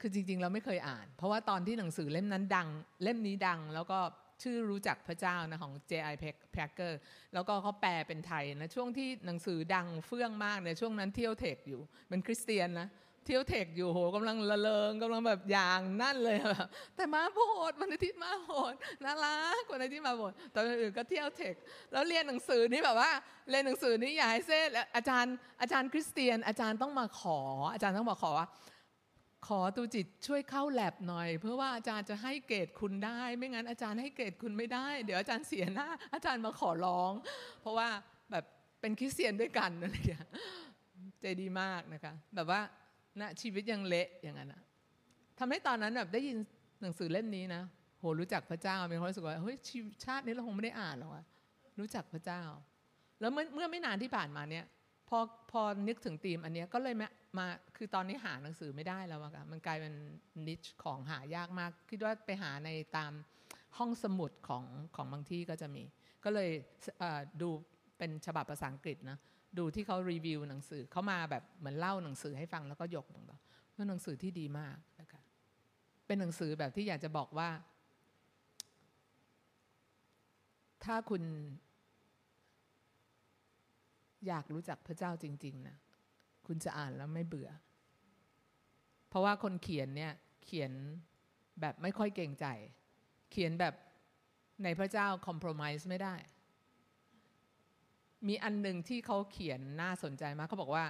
[0.01, 2.67] คือจริงๆ เราไม่เคยอ่าน เพราะว่าตอนที่หนังสือเล่มนั้นดัง
[3.03, 3.99] เล่มนี้ดัง แล้วก็
[4.43, 6.15] ชื่อรู้จักพระเจ้านะของ J.I.
[6.55, 6.93] Packer
[7.33, 12.89] แล้วก็เขาแปลเป็นไทยนะ ช่วงที่หนังสือดังเฟื่องมากเนี่ยช่วงนั้นเที่ยวเทคอยู่เป็นคริสเตียนนะ
[13.25, 21.55] เที่ยวเทคอยู่โหกำลังละเลงกำลังแบบอย่างนั่นเลยแบบแต่มาโบสถ์วันอาทิตย์มาโบสถ์น่ารักวันอาทิตย์มาโบสถ์ตอนอื่นก็เที่ยวเทค
[21.91, 23.11] แล้วเรียนหนังสือนี่แบบว่า
[23.49, 24.59] เรียนหนังสือนี่อย่าให้เซ่
[24.95, 27.39] อาจารย์อาจารย์คริสเตียน อาจารย์ต้องมาขอ
[27.73, 28.47] อาจารย์ต้องมาขอว่า
[29.47, 37.11] ขอตูจิตช่วยเข้าแลบหน่อย เพื่อว่าอาจารย์จะให้เกรดคุณได้ ไม่งั้นอาจารย์ให้เกรดคุณไม่ได้ เดี๋ยวอาจารย์เสียหน้า อาจารย์มาขอร้อง
[37.61, 37.89] เพราะว่า
[38.31, 38.45] แบบ
[38.81, 40.25] เป็นคริสเตียนด้วยกันอะไรอย่างเงี้ย
[41.21, 42.61] ใจดีมากนะคะ แบบว่า
[43.19, 44.61] นะชีวิตยังเละอย่างนั้นนะ
[45.39, 46.37] ทำให้ตอนนั้นแบบได้ยิน
[46.81, 47.61] หนังสือเล่มนี้นะ
[47.99, 49.55] โหรู้จักพระเจ้ามีความรู้สึกว่าเฮ้ย
[50.05, 51.23] ชาตินี้เราคงไม่ได้อ่านหรอกว่า
[51.79, 52.41] รู้จักพระเจ้า
[53.19, 54.65] แล้วเมื่อเมื่อไม่นานที่ผ่านมาเนี่ย
[55.17, 55.19] อ
[55.51, 57.47] พอนึกถึงธีมอันนี้ก็เลยมามา
[57.77, 59.93] คือตอนนี้หาหนังสือไม่ได้แล้วอะมันกลายเป็น
[60.47, 63.11] นิชของหายากมากคิดว่าไปหาในตาม
[63.77, 64.63] ห้องสมุดของ
[64.95, 65.83] ของบางที่ก็จะมี
[66.23, 66.49] ก็เลย
[67.41, 67.49] ดู
[67.97, 69.17] เป็นฉบับภาษาอังกฤษนะ
[69.57, 73.37] ดูที่เขารีวิวหนังสือเขามาแบบเหมือนเล่าหนังสือให้ฟังแล้วก็ยกตรงต่อ
[73.75, 75.21] เป็นหนังสือที่ดีมากนะคะ
[76.07, 77.49] เป็นหนังสือแบบที่อยากจะบอกว่า
[80.85, 81.23] ถ้าคุณ
[84.27, 85.77] อยากรู้จักพระเจ้าจริง ๆนะ
[86.47, 87.49] คุณจะอ่านแล้วไม่เบื่อ
[89.09, 90.13] เพราะว่าคนเขียนเนี่ย
[90.45, 90.71] เขียน
[91.61, 92.45] แบบไม่ค่อยเก่งใจ
[93.31, 93.73] เขียนแบบ
[94.63, 96.15] ในพระเจ้าคอมเพลมไพร์ไม่ได้
[98.27, 100.85] มีอันหนึ่งที่เขาเขียนน่าสนใจมากเขาบอกว่า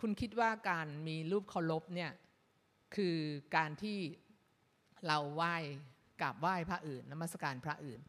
[0.00, 2.12] คุณคิดว่าการมีรูปเคารพเนี่ย
[2.94, 3.16] คือ
[3.56, 3.98] การที่
[5.06, 5.56] เราไหว้
[6.20, 8.00] กราบไหว้พระอื่นนมัสการพระอื่น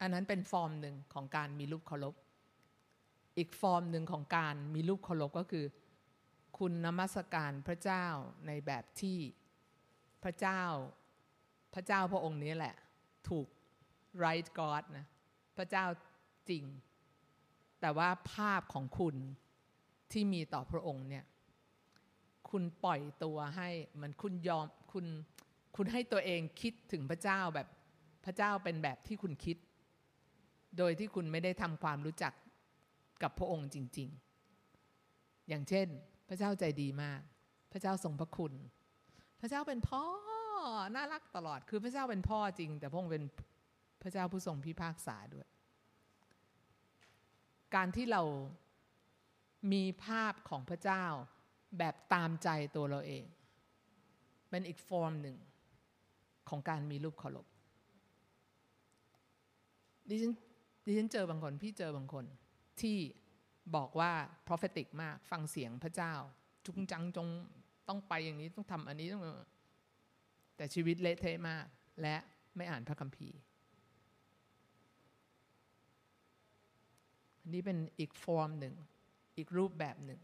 [0.00, 2.14] อันนั้นเป็นฟอร์มหนึ่งของการมีรูปเคารพ
[3.38, 5.64] อีกฟอร์มหนึ่งของการมีรูปเคารพก็คือ
[6.58, 8.06] คุณนมัสการพระเจ้า
[8.46, 9.18] ในแบบที่
[10.24, 10.62] พระเจ้า
[11.74, 12.74] พระเจ้าพระองค์นี้แหละ
[13.28, 13.46] ถูก
[14.24, 15.06] right God นะ
[15.56, 15.84] พระเจ้า
[16.50, 16.64] จริง
[17.80, 19.16] แต่ว่าภาพของคุณ
[20.12, 21.24] ที่มีต่อพระองค์เนี่ย
[22.50, 23.68] คุณปล่อยตัวให้
[24.00, 25.06] มันคุณยอมคุณ
[25.76, 27.68] คุณให้ตัวเองคิดถึงพระเจ้าแบบ
[28.24, 29.56] พระเจ้าเป็นแบบที่คุณคิด
[30.78, 32.32] โดยที่คุณไม่ได้ทำความรู้จัก
[33.22, 34.08] กับพระองค์จริง
[34.78, 35.86] ๆ อย่างเช่น
[36.28, 37.20] พระเจ้าใจดีมาก
[37.72, 38.52] พระเจ้าทรงพระคุณ
[39.40, 40.04] พระเจ้าเป็นพ่อ
[40.94, 43.24] น่ารักตลอด คือพระเจ้าเป็นพ่อจริง แต่พระองค์เป็น
[44.02, 45.46] พระเจ้าผู้ทรงพิพากษาด้วย
[47.74, 48.22] การที่เรา
[49.72, 51.04] มีภาพของพระเจ้า
[51.78, 53.24] แบบตามใจตัวเราเอง
[54.50, 55.36] เป็นอีกฟอร์มหนึ่ง
[56.48, 57.46] ของการมีรูปเคารพ
[60.08, 60.32] ดิฉัน
[60.86, 62.24] ดิฉันเจอบางคน พี่เจอบางคน
[62.82, 62.98] ที่
[63.76, 64.12] บอกว่า
[64.46, 66.14] prophetic มาก ฟังเสียงพระเจ้า
[66.66, 67.28] จุงจังจง
[67.88, 69.22] ต้องไปอย่างนี้ต้องทำอันนี้ต้อง
[70.56, 71.66] แต่ชีวิตเละเทะมาก
[72.02, 72.16] และ
[72.56, 73.38] ไม่อ่านพระคัมภีร์
[77.52, 78.74] นี่เป็นอีกฟอร์มหนึ่ง
[79.36, 80.20] อีกรูปแบบหนึ่ง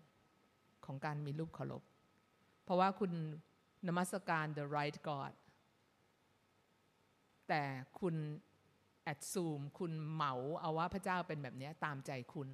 [0.85, 1.83] ของการมีรูปเคารพ
[2.65, 3.13] เพราะว่าคุณ
[3.87, 5.33] นมัสการ the right God
[7.49, 7.63] แต่
[8.01, 8.15] คุณ
[9.05, 12.49] แอดซูมคุณเหมาเอาว่าพระเจ้าเป็นแบบนี้ตามใจคุณ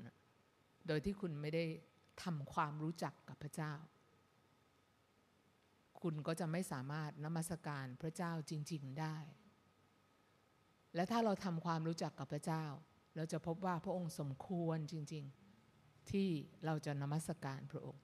[0.86, 1.64] โดยที่คุณไม่ได้
[2.22, 3.72] ทำความรู้จักกับพระเจ้า
[6.00, 9.16] คุณก็จะไม่สามารถนมัสการพระเจ้าจริง ๆได้
[10.94, 12.64] และถ้าเราทำความรู้จักกับพระเจ้า
[13.16, 15.24] เราจะพบว่าพระองค์สมควรจริง
[15.66, 16.28] ๆ ที่
[16.64, 18.02] เราจะนมัสการพระองค์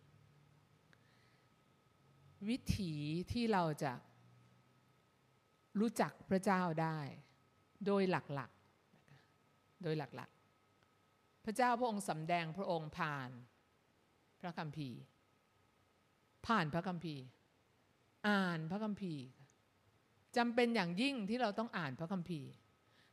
[2.49, 2.95] วิถี
[3.33, 3.93] ที่เราจะ
[5.81, 6.99] รู้จักพระเจ้าได้
[7.87, 13.31] โดยหลักๆ โดยหลักๆ พระเจ้าพระองค์สำแดงพระองค์ผ่าน
[14.41, 14.99] พระคัมภีร์
[16.47, 17.23] ผ่านพระคัมภีร์
[18.29, 19.23] อ่านพระคัมภีร์
[20.37, 22.51] จำเป็นอย่างยิ่งที่เราต้องอ่านพระคัมภีร์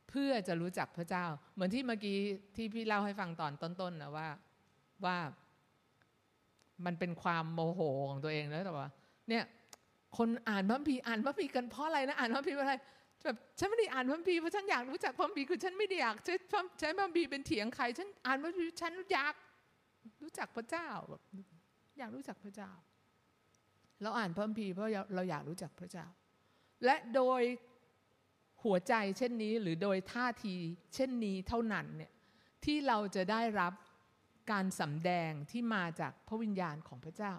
[0.10, 2.18] เพื่อจะรู้จักพระเจ้า เหมือนที่เมื่อกี้
[2.56, 4.28] ที่พี่เล่าให้ฟังตอนต้นๆนะว่า
[5.06, 5.18] ว่า
[6.86, 8.90] มันเป็นความโมโหของตัวเองแล้วแต่ว่า
[9.30, 9.44] เนี่ย
[10.18, 12.76] คนอ่านพระคัมภีร์อ่านพระคัมภีร์กันเพราะอะไรนะอ่านพระคัมภีร์อะไร
[13.24, 16.34] แบบฉันไม่ได้อ่านพัมภีเพราะฉันอยากรู้จักพัมภีคือฉันไม่ได้อยากใช้
[16.80, 19.34] ใช้พัมภีเป็นเถียงใครฉันอ่านพัมภีฉันอยาก
[20.24, 21.22] รู้จักพระเจ้าแบบ
[21.98, 22.72] อยากรู้จักพระเจ้า
[24.02, 26.06] เราอ่านพัมภีเพราะเราอยากรู้จักพระเจ้า
[26.86, 27.42] และโดย
[28.64, 30.56] หัวใจเช่นนี้หรือโดยท่าที
[30.96, 32.12] เช่นนี้เท่านั้นเนี่ย
[32.66, 33.74] ที่เราจะได้รับ
[34.52, 37.34] การสำแดงที่มาจากพระวิญญาณของพระเจ้า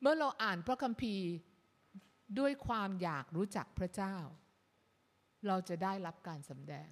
[0.00, 1.26] เมื่อเราอ่านพระคัมภีร์
[2.38, 4.16] ด้วยความอยากรู้จักพระเจ้า
[5.46, 6.88] เราจะได้รับการสำแดง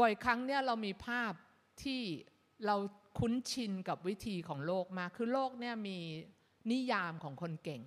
[0.00, 1.32] บ่อยครั้งเนี่ยเรามีภาพ
[1.82, 2.02] ที่
[2.66, 2.76] เรา
[3.18, 5.98] คุ้นชินกับวิธีของโลกมาคือโลกเนี่ยมี
[6.72, 7.82] นิยามของคนเก่ง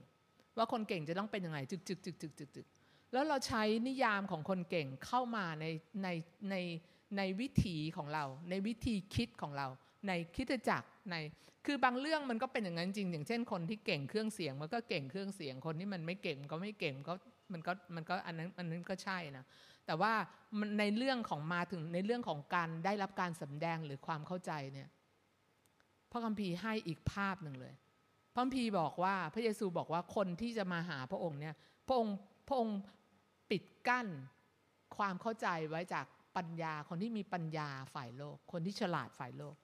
[0.58, 2.67] ว่าคนเก่งจะต้องเป็นยังไงจึกจึกจึกจึกจึกจึก
[3.13, 5.65] แล้วเราใช้นิยามของคนเก่งเข้ามาใน
[6.03, 6.08] ใน
[6.49, 6.56] ใน
[7.17, 9.67] ในวิถีของเรา ในวิธีคิดของเรา
[10.08, 11.15] ในคิดจักร ใน
[11.65, 17.13] คือบางเรื่องมันก็เป็นอย่างนั้นจริง อย่างเช่นคนที่เก่งเครื่องเสียงมันก็เก่งเครื่องเสียงคนที่มันไม่เก่งก็ไม่เก่งก็
[17.54, 19.46] มันก็มันก็อันนั้นอันนั้นก็ใช่นะ
[19.86, 20.13] แต่ว่า
[20.80, 24.89] ในเรื่องของมาถึงในเรื่องของการได้รับการสำแดงหรือความเข้าใจเนี่ย
[26.12, 27.74] พระคัมภีร์ให้อีกภาพหนึ่งเลย
[28.34, 31.56] พระคัมภีร์บอกว่าพระเยซูบอกว่าคนที่จะมาหาพระองค์เนี่ย
[31.88, 32.15] พระองค์
[32.48, 32.78] พระองค์
[33.50, 34.08] ปิดกั้น
[34.98, 36.06] ความเข้าใจไว้จาก
[36.38, 39.56] ปัญญาคนที่มีปัญญาฝ่ายโลก คนที่ฉลาดฝ่ายโลก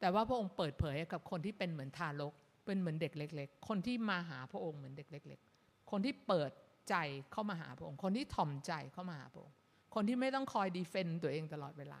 [0.00, 2.34] แต่ว่าพระองค์เปิดเผยกับคนที่เป็นเหมือนทารก
[2.66, 6.50] เป็นเหมือนเด็กเล็ก ๆ คนที่มาหาพระองค์เหมือนเด็กเล็ก ๆ คนที่เปิด
[6.88, 6.94] ใจ
[7.32, 9.54] เข้ามาหาพระองค์ คนที่ถ่อมใจเข้ามาหาพระองค์
[9.94, 12.00] คนที่ไม่ต้องคอยดีเฟนต์ตัวเองตลอดเวลา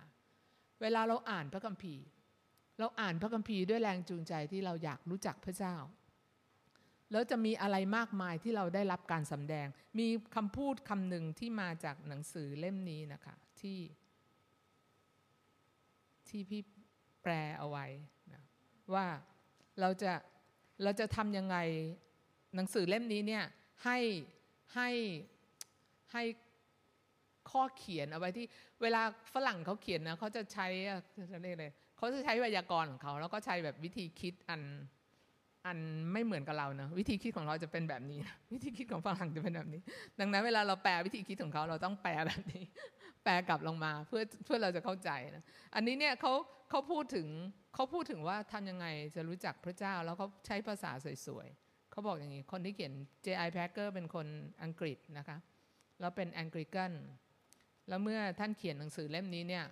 [0.82, 2.04] เวลาเราอ่านพระคัมภีร์
[2.78, 5.76] เราอ่านพระคัมภีร์ด้วยแรงจูงใจที่เราอยากรู้จักพระเจ้า
[7.12, 9.66] แล้วจะมีอะไรมากมายที่เราได้รับการสำแดง
[9.98, 10.06] มี
[10.36, 13.78] คำพูดคำหนึ่งที่มาจากหนังสือเล่มนี้นะคะที่
[16.28, 16.62] ที่พี่
[17.30, 17.86] ลเอาไว้
[18.34, 18.42] นะ
[18.94, 19.06] ว่า
[19.80, 20.12] เราจะ
[20.82, 21.56] เราจะทำยังไง
[22.54, 23.44] หนังสือเล่มนี้เนี่ย
[23.84, 23.98] ให้
[24.74, 24.90] ให้
[26.12, 26.22] ให้
[27.50, 28.46] ข้อเขียนเอาไว้ที่
[28.82, 29.02] เวลา
[29.34, 30.66] ฝรั่งเขาเขียนนะเขาจะใช้
[31.32, 34.60] จะเรียกเลยเขาจะใช้ไวยากรณ์ของเขา แล้วก็ใช้แบบวิธีคิดอัน
[35.66, 35.78] อัน
[36.12, 38.18] ไม่เหมือนกับเรานะวิธีคิดของเราจะเป็นแบบนี้
[38.54, 39.80] วิธีคิดของฝรั่งจะเป็นแบบนี้
[40.20, 42.64] ดังนั้นเวลาเราแปลวิธีคิดของเขาเราต้องแปลแบบนี้
[43.28, 46.32] ลกลับลงมาเพื่อเพื่อเราจะเข้าใจนะอันนี้เนี่ยเขา
[46.70, 47.26] เขาพูดถึง
[47.74, 48.86] เขาพูดถึงว่าทำยังไง
[49.16, 50.90] จะรู้จักพระเจ้าแล้วเขาใช้ภาษา
[51.26, 53.48] สวยๆเขาบอกอย่างนี้ คนที่เขียน J.I.
[53.56, 54.26] Packer เป็นคน
[54.62, 55.38] อังกฤษนะคะ
[56.00, 56.92] แล้วเป็นแองกิกัน
[57.88, 59.64] แล้วเมื่อท่านเขียนหนังสือเล่มนี้เนี่ย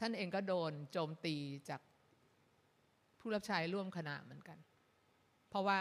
[0.00, 1.36] ท่านเองก็โดนโจมตี
[1.68, 1.80] จาก
[3.20, 4.58] ผู้รับใช้ร่วมคณะเหมือนกัน
[5.50, 5.80] เพราะว่า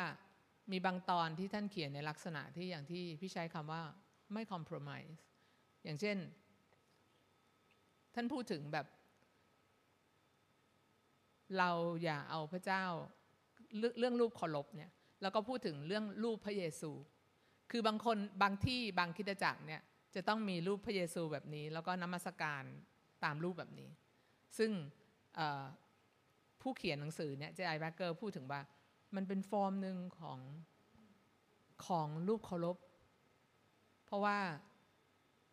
[0.71, 3.81] มีบางตอนที่ท่านเขียนในลักษณะที่อย่างที่พี่ใช้คำว่า
[4.33, 5.07] ไม่คอมเพลมไ s e
[5.83, 6.17] อย่างเช่น
[8.15, 8.87] ท่านพูดถึงแบบ
[11.57, 11.69] เรา
[12.03, 12.83] อย่าเอาพระเจ้า
[13.99, 16.91] เรื่องรูปเคารพเนี่ย แล้วก็พูดถึงเรื่องรูปพระเยซู
[17.71, 19.81] คือบางคนบางที่บางคิดจักรเนี่ย
[20.15, 22.63] จะต้องมีรูปพระเยซูแบบนี้ แล้วก็นมัสการ
[23.23, 23.89] ตามรูปแบบนี้
[24.57, 24.71] ซึ่ง
[26.61, 28.61] ผู้เขียนหนังสือเนี่ยเจไอแบเกอร์พูดถึงว่า
[29.15, 30.39] มันเป็นฟอร์มหนึ่งของ
[31.87, 32.77] ของรูปเคารพ
[34.05, 34.37] เพราะว่า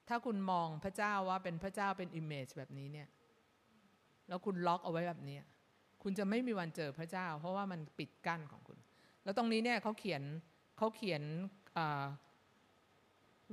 [0.09, 3.09] ถ้าคุณมองพระเจ้าว่าเป็นพระเจ้าเป็นอิมเมจแบบนี้เนี่ย
[4.29, 5.39] แล้วคุณล็อกเอาไว้แบบนี้
[6.03, 8.79] คุณจะไม่มีวันเจอพระเจ้า เพราะว่ามันปิดกั้นของคุณ
[9.25, 10.23] แล้วตรงนี้เนี่ยเขาเขียน
[10.79, 11.23] เขาเขียน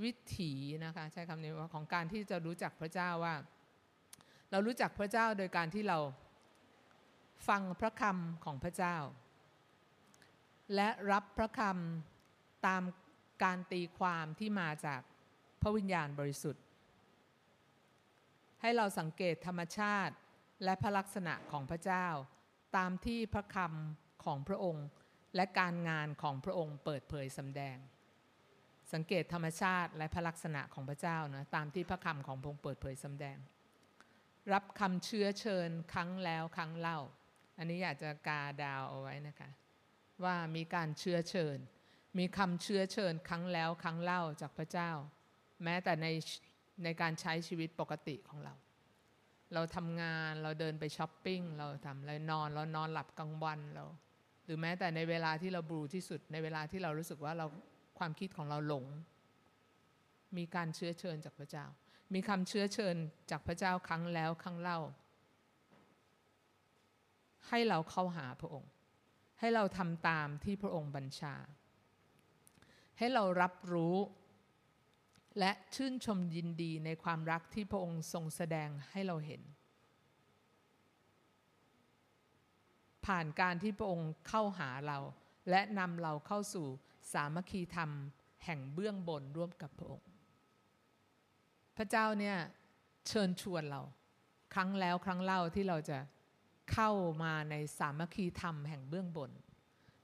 [0.03, 0.53] วิถี
[0.85, 3.35] นะคะใช้คำนี้ว่าของการที่จะรู้จักพระเจ้าว่า
[4.51, 5.97] เรารู้จักพระเจ้าโดยการที่เรา
[7.47, 8.95] ฟังพระคำของพระเจ้า
[10.75, 12.81] และรับพระคำตาม
[13.43, 15.02] การตีความที่มาจาก
[15.62, 16.63] พระวิญญาณบริสุทธิ์
[18.62, 20.13] ให้เราสังเกตธรรมชาติ
[20.63, 22.07] และพระลักษณะของพระเจ้า
[22.77, 24.87] ตามที่พระคำของพระองค์
[25.35, 27.77] และการงานของพระองค์เปิดเผยสำแดง
[28.93, 33.37] สังเกตธรรมชาติและพระลักษณะของพระเจ้านะตามที่พระคำของพระองค์เปิดเผยสำแดง
[34.53, 36.99] รับคำเชื้อเชิญครั้งแล้วครั้งเล่า
[37.57, 39.49] อันนี้อยากจะกาดาวเอาไว้นะคะ
[40.23, 41.57] ว่ามีการเชื้อเชิญ
[42.17, 44.91] มีคำเชื้อเชิญครั้งแล้วครั้งเล่าจากพระเจ้า
[45.63, 46.07] แม้แต่ใน
[46.83, 48.53] ในการใช้ชีวิตปกติของเรา
[49.53, 53.85] เราทำงานเราเดินไปช้อปปิ้งเราทำอะไรนอนเรานอนหลับกลางวันเรา
[54.45, 57.45] หรือแม้แต่ในเวลาที่เราบลูที่สุด ในเวลาที่เรารู้สึกว่าเรา
[57.99, 58.85] ความคิดของเราหลง
[60.37, 61.65] มีการเชื้อเชิญจากพระเจ้า
[62.13, 62.95] มีคำเชื้อเชิญ
[63.31, 64.79] จากพระเจ้าครั้งแล้วครั้งเล่า
[67.47, 68.71] ให้เราเข้าหาพระองค์
[69.39, 71.35] ให้เราทำตามที่พระองค์บัญชา
[72.97, 73.95] ให้เรารับรู้
[75.40, 79.42] และชื่นชมยินดีในความรักที่พระองค์ทรงแสดงให้เราเห็น
[83.06, 85.00] ผ่านการที่พระองค์เข้าหาเรา
[85.50, 86.67] และนำเราเข้าสู่
[87.13, 87.92] สามัคคีธรรม
[88.46, 90.10] แห่งเบื้องบนร่วมกับพระองค์
[91.77, 92.38] พระเจ้าเนี่ย
[93.08, 93.82] เชิญชวนเรา
[94.54, 95.98] ครั้งแล้วครั้งเล่าที่เราจะ
[96.71, 96.92] เข้า
[97.23, 99.32] มาในสามัคคีธรรมแห่งเบื้องบน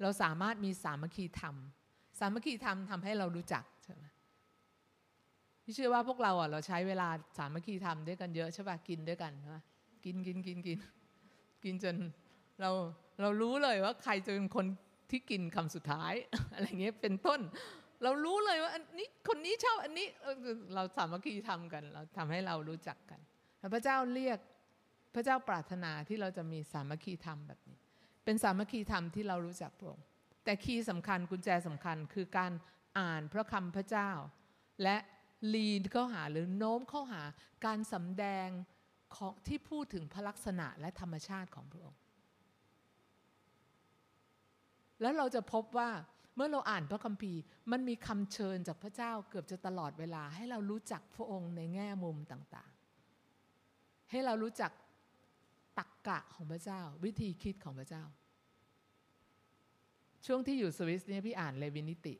[0.02, 1.56] เราสามารถมีสามัคคีธรรม
[2.20, 3.64] สามัคคีธรรมทำให้เรารู้จัก
[5.66, 7.08] พี่เชื่อว่าพวกเราอะเราใช้เวลา
[7.38, 9.62] สามัคคีธรรมด้วยกันเยอะใช่ป่ะกินด้วยกันใช่ป่ะ
[10.06, 10.78] กินกินกินกิน
[11.64, 11.96] กินจน
[12.62, 12.70] เรา
[13.22, 14.66] เรารู้เลยว่าใครจะเป็นคน
[15.12, 16.14] ที่กินคำสุดท้าย
[16.54, 17.40] อะไรเงี้ยเป็นต้น
[18.04, 20.08] เรารู้เลยว่าอันนี้คนนี้ชอบอันนี้
[20.76, 23.20] เราสามัคคีทำกัน เราทำให้เรารู้จักกัน
[23.74, 24.40] พระเจ้าเรียก
[25.16, 27.78] พระเจ้าปรารถนาที่เราจะมีสามัคคีธรรมแบบนี้
[28.26, 30.06] เป็นสามัคคีธรรมที่เรารู้จักพระองค์
[30.44, 32.52] แต่คีย์สำคัญกุญแจสำคัญคือการ
[33.00, 34.10] อ่านพระคำพระเจ้า
[34.84, 34.98] และ
[35.54, 37.22] ลีนเข้าหาหรือโน้มเข้าหา
[37.66, 38.48] การสำแดง
[39.16, 42.00] ของที่พูดถึงพระลักษณะและธรรมชาติของพระองค์
[45.02, 45.90] แล้วเราจะพบว่า
[46.36, 54.72] เมื่อเราอ่านพระคัมภีร์ มันมีคำเชิญจากพระเจ้าเกือบจะตลอดเวลา ให้เรารู้จักพระองค์ในแง่มุมต่างๆ ให้เรารู้จัก
[55.78, 58.04] ตักกะของพระเจ้า วิธีคิดของพระเจ้า
[60.26, 62.16] ช่วงที่อยู่สวิสเนี่ยพี่อ่านเลวินิติ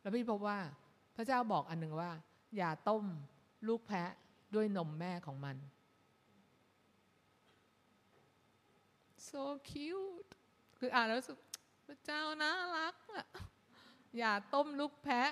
[0.00, 0.58] แล้วพี่พบว่า
[1.16, 2.10] พระเจ้าบอกอันหนึ่งว่า
[2.56, 3.04] อย่าต้ม
[3.68, 4.10] ลูกแพะ
[4.54, 5.56] ด้วยนมแม่ของมัน
[9.28, 10.30] so cute
[10.78, 11.38] คืออ่านแล้วสุด
[11.86, 13.26] พระเจ้าน่ารักอะ
[14.18, 15.30] อย่าต้มลูกแพะ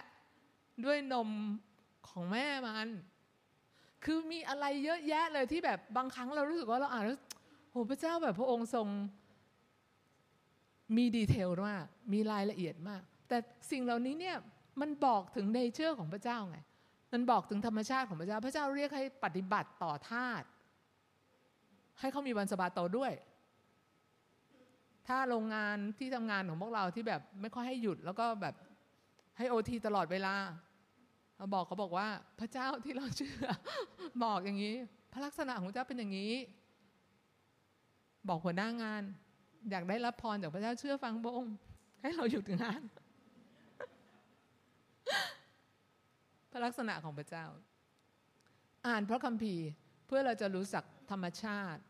[0.85, 1.31] ด้วยนม
[2.09, 2.89] ของแม่มัน
[4.05, 7.21] คือมีอะไรเยอะแยะเลยที่แบบบางครั้งเรารู้สึกว่าเราอ่านแล้ว
[7.71, 8.89] โหพระเจ้าแบบพระองค์ทรง
[10.97, 13.39] มี detail มาก มีรายละเอียดมาก แต่
[13.71, 14.37] สิ่งเหล่านี้เนี่ย
[14.81, 16.59] มันบอกถึง nature ของพระเจ้าไง
[17.13, 20.43] มันบอกถึงธรรมชาติของพระเจ้า พระเจ้าเรียกให้ปฏิบัติต่อทาส
[22.01, 23.13] ให้เขามีวันสบาโตด้วย
[25.09, 28.55] ถ้าโรงงานที่ทำงานของพวกเราที่แบบไม่ค่อยให้หยุด แล้วก็แบบ
[29.39, 30.35] ให้โอทีตลอดเวลา
[31.37, 32.09] เราบอกเขาบอกว่า
[32.41, 33.47] พระเจ้าที่เราเชื่อ
[34.25, 34.77] บอกอย่างนี้
[35.13, 36.33] พระลักษณะของพระเจ้าเป็นอย่างนี้
[38.29, 39.03] บอกหัวหน้างาน
[39.71, 41.57] อยากได้รับพรจากพระเจ้าเชื่อฟังพระองค์
[42.03, 42.81] ให้เราหยุดงาน
[46.57, 47.47] ระลักษณะของพระเจ้า
[48.87, 49.67] อ่านพระคัมภีร์
[50.07, 51.83] เพื่อเราจะรู้จักธรรมชาติ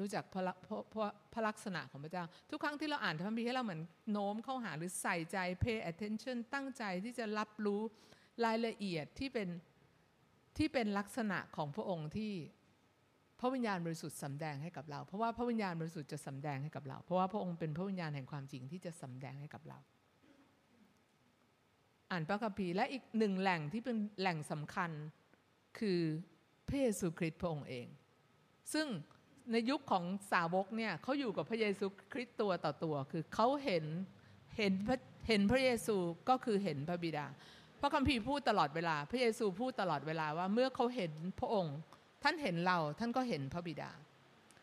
[0.00, 7.80] รู้จักพระพระพระลักษณะของพระเจ้า ทุกครั้งที่เราอ่านพระคัมภีร์ให้เราเหมือนโน้มเข้าหาหรือใส่ใจ pay attention ตั้งใจที่จะรับรู้
[8.44, 9.48] รายละเอียดที่เป็น
[10.58, 12.32] ที่เป็นลักษณะของพระองค์ที่
[13.40, 19.78] พระวิญญาณบริสุทธิ์สำแดงให้กับเรา เพราะว่าพระวิญญาณบริสุทธิ์จะสำแดงให้กับเรา เพราะว่าพระองค์เป็นพระวิญญาณแห่งความจริงที่จะสำแดงให้กับเรา
[22.10, 24.90] อ่านพระคัมภีร์และอีกหนึ่งแหล่งที่เป็นแหล่งสำคัญ
[25.78, 26.00] คือ
[26.68, 27.86] พระเยซูคริสต์พระองค์เอง
[28.72, 28.86] ซึ่ง
[29.52, 33.84] ในยุคของสาวกเนี่ยเขาอยู่กับพระเยซูคริสต์ตัวต่อตัว คือเขาเห็น
[34.58, 34.96] เห็นพระ
[35.28, 35.96] เห็นพระเยซู
[36.28, 37.26] ก็คือเห็นพระบิดา
[37.80, 41.76] พระคัมภีร์พูดตลอดเวลา พระเยซูพูดตลอดเวลาว่าเมื่อเขาเห็นพระองค์
[42.22, 43.90] ท่านเห็นเราท่านก็เห็นพระบิดา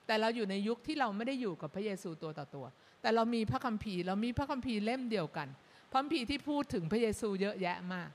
[0.06, 2.66] แต่เราอยู่ในยุคที่เราไม่ได้อยู่กับพระเยซูตัวต่อตัว
[3.02, 5.48] แต่เรามีพระคัมภีร์เรามีพระคัมภีร์เล่มเดียวกัน
[5.92, 8.10] พระคัมภีร์ที่พูดถึงพระเยซูเยอะแยะมาก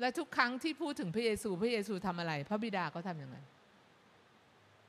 [0.00, 3.46] และทุกครั้งที่พูดถึงพระเยซู พระเยซูทำอะไร พระบิดาก็ทำอย่างนั้น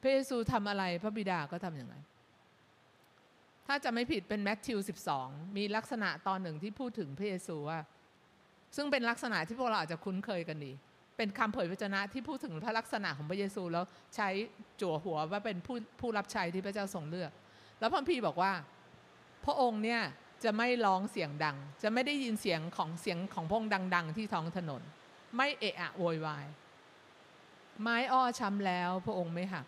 [0.01, 2.03] พระเยซูทำอะไร พระบิดาก็ทำอย่างนั้น
[3.67, 4.79] ถ้าจะไม่ผิดเป็นแมทธิว
[5.17, 7.79] 12 มีลักษณะตอนหนึ่งที่พูดถึงพระเยซูว่า
[8.75, 10.71] ซึ่งเป็นลักษณะที่พวกเราอาจจะคุ้นเคยกันดี
[11.17, 14.29] เป็นคำเผยพระชนะที่พูดถึงพระลักษณะของพระเยซูแล้วใช้
[14.81, 17.31] จั่วหัวว่าเป็นผู้ผู้รับใช้ที่พระเจ้าทรงเลือก
[17.79, 18.51] แล้วพระพีบอกว่า
[19.45, 20.01] พระองค์เนี่ย
[20.43, 23.63] จะไม่ร้องเสียงดัง จะไม่ได้ยินเสียงของเสียงของพง
[23.95, 24.81] ดัง ๆ ที่ท้องถนน
[25.35, 26.45] ไม่เอะอะโวยวาย
[27.81, 29.65] ไม้อ้อช้ำแล้วพระองค์ไม่หัก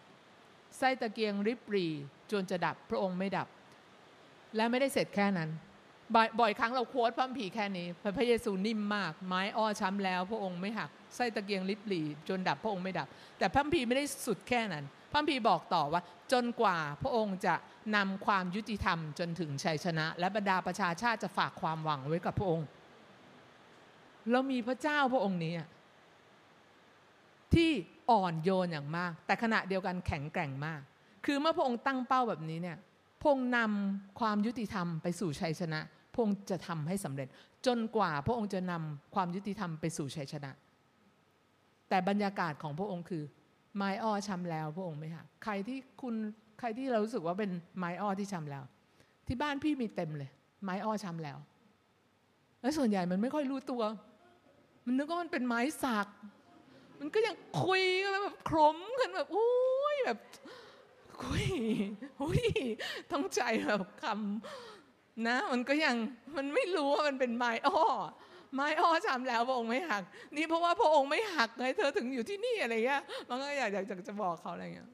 [0.77, 1.87] ไส้ตะเกียงริบรี
[2.31, 3.47] จนจะดับพระองค์ไม่ดับ
[4.55, 5.49] และไม่ได้เสร็จแค่นั้น
[6.39, 13.07] บ่อยครั้งเราโค้ดพระผีแค่นี้ พระเยซูนิ่มมาก ไม้อ้อช้ำแล้ว พระองค์ไม่หัก ไส้ตะเกียงริบรีจนดับพระองค์ไม่ดับ
[13.37, 16.01] แต่พระผีไม่ได้สุดแค่นั้น พระพีบอกต่อว่า
[16.31, 17.55] จนกว่าพระองค์จะ
[17.95, 22.67] นำความยุติธรรมจนถึงชัยชนะ และบรรดาประชาชาติจะฝากความหวังไว้กับพระองค์
[24.31, 25.53] เรามีพระเจ้าพระองค์นี้
[27.53, 27.71] ที่
[28.11, 30.81] อ่อนโยนอย่างมาก แต่ขณะเดียวกันแข็งแกร่งมาก
[31.25, 32.77] คือเมื่อพระองค์ตั้งเป้าแบบนี้เนี่ย
[33.23, 35.79] พงนำความยุติธรรมไปสู่ชัยชนะ
[36.15, 37.27] พงจะทำให้สำเร็จ
[37.65, 40.51] จนกว่าพระองค์จะนำความยุติธรรมไปสู่ชัยชนะ
[41.89, 43.23] แต่บรรยากาศของพระองค์คือ
[43.77, 46.15] ไม้อ้อช้ำแล้วพระองค์ไม่หักใครที่คุณ
[46.59, 48.63] ใครที่เรารู้สึกว่าเป็นไม้อ้อที่ช้ำแล้ว
[49.27, 50.29] ที่บ้านพี่มีเต็มเลย
[50.63, 51.37] ไม้อ้อช้ำแล้ว
[52.61, 53.83] แล้วส่วนใหญ่มันไม่ค่อยรู้ตัว
[54.85, 56.07] มันนึกว่ามันเป็นไม้สัก
[56.99, 59.49] มันก็ยังคุยกันแบบคล้มกันแบบโอ้
[59.93, 60.19] ยแบบ
[61.21, 61.45] คุย
[62.21, 62.43] อุ้ย
[63.11, 65.95] ต้องใจแบบคำนะ มันก็ยัง
[66.37, 67.81] มันไม่รู้ว่ามันเป็นไม้อ้อ
[68.55, 70.03] ไม้อ้อช้ำแล้วพระองค์ไม่หัก
[70.35, 74.89] นี่เพราะว่าพระองค์ไม่หักไงเธอถึงอยู่ที่นี่อะไรเงี้ยมันก็อยากอยากจะบอกเขาอะไรเงี้ย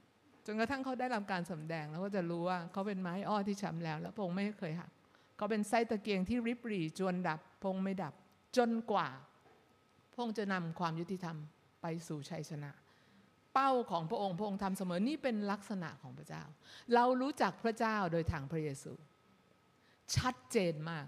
[0.46, 4.92] จนกระทั่งเขาได้รับการสำแดงแล้วก็จะรู้ว่าเขาเป็นไม้อ้อที่ช้ำแล้ว แล้วพระองค์ไม่เคยหัก
[5.38, 8.14] เขาเป็นไส้ตะเกียงที่ริบหรี่จวนดับพระองค์ไม่ดับ
[8.58, 9.08] จนกว่า
[10.14, 11.38] พระองค์จะนำความยุติธรรม
[11.82, 12.72] ไปสู่ชัยชนะ
[13.54, 16.44] เป้าของพระองค์พระองค์ทำเสมอนี่เป็นลักษณะของพระเจ้า
[16.94, 18.92] เรารู้จักพระเจ้าโดยทางพระเยซู
[20.16, 21.08] ชัดเจนมาก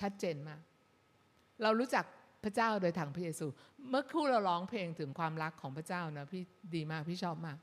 [0.00, 0.60] ชัดเจนมาก
[1.62, 2.04] เรารู้จัก
[2.44, 3.46] พระเจ้าโดยทางพระเยซู
[3.90, 6.42] เมื่อครู่เราร้องเพลงถึงความรักของพระเจ้านะพี่
[6.74, 7.58] ดีมากพี่ชอบมาก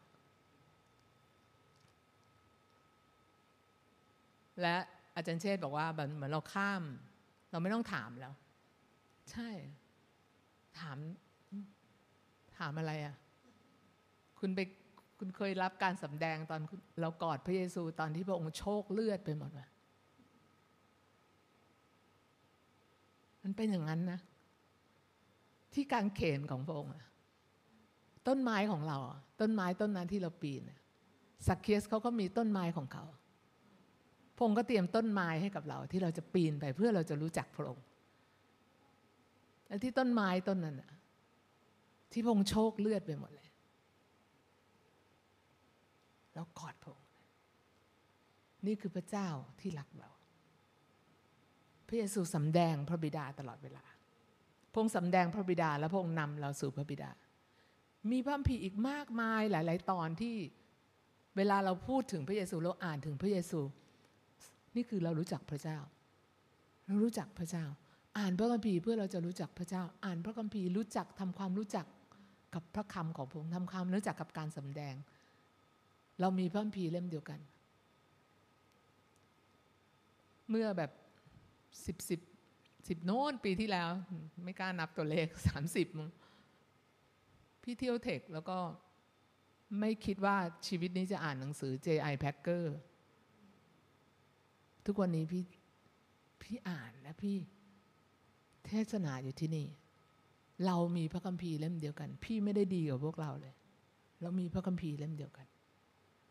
[4.62, 4.76] และ
[5.16, 6.84] อาจารย์เชษบอกว่าเหมือนเราข้าม
[7.52, 8.34] เราไม่ต้องถามแล้ว
[9.32, 9.50] ใช่
[10.80, 10.98] ถาม
[12.58, 13.16] ถามอะไรอะ่ะ
[14.40, 14.60] คุณไป
[15.20, 16.62] คุณเคยรับการสำแดงตอน
[17.02, 19.62] เรากอดพระเยซูตอนที่พระองค์โชคเลือดไปหมดไหม
[23.44, 24.20] มันเป็นอย่างนั้นนะ
[25.74, 26.92] ที่การเขนของพระองค์
[28.28, 28.98] ต้นไม้ของเรา
[29.42, 30.62] ต้นไม้ต้นนั้นที่เราปีน
[31.48, 33.06] สักเคียสเขาก็มีต้นไม้ของเขา
[34.36, 37.86] พระองค์ก็เตรียมต้นไม้ให้กับเรา ที่เราจะปีนไปเพื่อเราจะรู้จักพระองค์
[39.68, 40.82] และที่ต้นไม้ต้นนั้น
[42.12, 43.50] ที่พระองค์โชคเลือดไปหมดเลย
[46.34, 47.10] แล้วกอดพระองค์
[48.66, 49.28] นี่คือพระเจ้า
[49.60, 50.10] ที่รักเรา
[51.94, 53.84] ระเยซูสำแดงพระบิดาตลอดเวลา
[54.74, 57.12] พงค์สำแดงพระบิดาและพงค์นำเราสู่พระบิดา
[58.12, 60.36] มีพระพีอีกมากมายหลาย ๆ ตอนที่
[61.38, 63.60] เวลาเราพูดถึงพระเยซูเราอ่านถึงพระเยซู
[64.76, 65.78] นี่คือเรารู้จักพระเจ้า
[66.88, 67.66] เรารู้จักพระเจ้า
[68.18, 71.86] อ่านพระคัมภีร์เพื่อเราจะรู้จักพระเจ้า อ่านพระคัมภีร์รู้จักทำความรู้จัก
[72.54, 74.96] กับพระคำของพระองค์ทำความรู้จักกับการสำแดง
[76.20, 77.40] เรามีพระคัมภีร์เล่มเดียวกัน
[80.50, 80.92] เมื่อแบบ
[81.86, 82.20] สิบสิบ
[82.88, 83.90] สิบโน้นปีที่แล้ว
[84.44, 85.88] ไม่กล้านับตัวเลขสามสิบ
[87.64, 88.58] พี่เที่ยวเทคแล้วก็
[89.80, 92.14] ไม่คิดว่าชีวิตนี้จะอ่านหนังสือ J.I.
[92.24, 92.64] Packer
[94.86, 95.44] ทุกวันนี้พี่
[96.42, 97.38] พี่อ่านและพี่
[98.66, 99.68] เทศนาอยู่ที่นี่
[100.66, 103.56] เรามีพระคัมภีร์เล่มเดียวกัน พี่ไม่ได้ดีกว่าพวกเราเลย
[104.22, 105.48] เรามีพระคัมภีร์เล่มเดียวกัน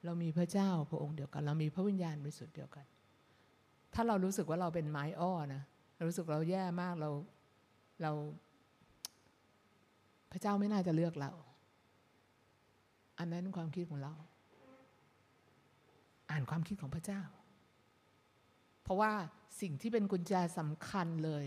[0.04, 2.86] เรามีพระเจ้าพระองค์เดียวกัน เรามีพระวิญญาณบริสุทธิ์เดียวกัน
[3.94, 5.62] ถ้าเรารู้สึกว่าเราเป็นไม้อ้อนะ
[5.96, 7.10] เรารู้สึกเราแย่มากเรา
[8.02, 8.12] เรา
[10.32, 11.32] พระเจ้าไม่น่าจะเลือกเรา
[13.18, 14.14] อันนั้นความคิดของเรา
[16.30, 17.22] อ่านความคิดของพระเจ้า
[18.82, 19.12] เพราะว่า
[19.60, 21.46] สิ่งที่เป็นกุญแจสำคัญเลย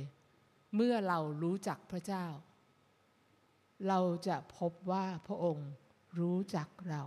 [0.76, 2.26] เมื่อเรารู้จักพระเจ้า
[3.88, 5.70] เราจะพบว่าพระองค์
[6.20, 7.04] รู้จักเรา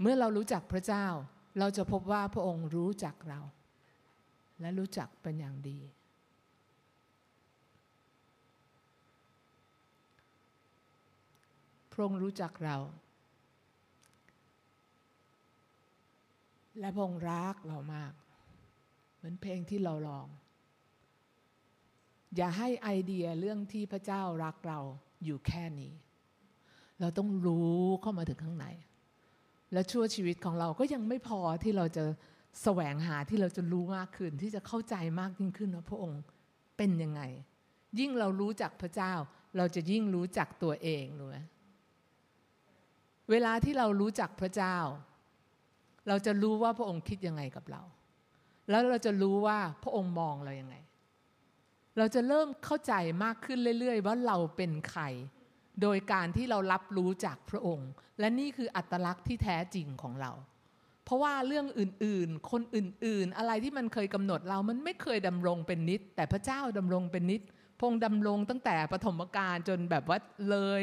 [0.00, 1.06] เมื่อเรารู้จักพระเจ้า
[1.58, 3.40] เราจะพบว่าพระองค์รู้จักเรา
[4.60, 5.78] และรู้จักเป็นอย่างดี
[11.92, 12.76] พระองค์รู้จักเรา
[16.80, 18.12] และพระองค์รักเรามาก
[19.16, 20.26] เหมือนเพลงที่เราลอง
[22.36, 24.80] อย่าให้ไอเดียเรื่องที่พระเจ้ารักเรา
[25.24, 25.92] อยู่แค่นี้
[27.00, 28.66] เราต้องรู้เข้ามาถึงข้างใน
[29.72, 32.04] และชั่วชีวิตของเราก็ยังไม่พอที่เราจะ
[32.62, 36.20] แสวงหาที่เราจะรู้มากขึ้น ที่จะเข้าใจมากยิ่งขึ้นว่าพระองค์
[36.76, 37.22] เป็นยังไง
[37.98, 39.12] ยิ่งเรารู้จักพระเจ้า
[39.56, 41.38] เราจะยิ่งรู้จักตัวเองรู้ไหม
[43.30, 44.76] เวลาที่เรารู้จักพระเจ้า
[46.08, 47.82] เราจะรู้ว่าพระองค์คิดยังไงกับเรา
[48.70, 50.76] แล้วเราจะรู้ว่าพระองค์มองเรายังไง
[51.98, 52.94] เราจะเริ่มเข้าใจ
[53.24, 55.02] มากขึ้นเรื่อย ๆ ว่าเราเป็นใคร
[55.82, 60.32] โดยการที่เรารับรู้จากพระองค์ และนี่คืออัตลักษณ์ที่แท้จริงของเรา
[61.04, 67.42] เพราะว่าเรื่องอื่นๆ คนอื่นๆ อะไรที่มันเคยกำหนดเรามันไม่เคยดำรงเป็นนิด แต่พระเจ้าดำรงเป็นนิด
[67.80, 70.18] พงดำรงตั้งแต่ปฐมกาลจนแบบว่า
[70.50, 70.82] เลย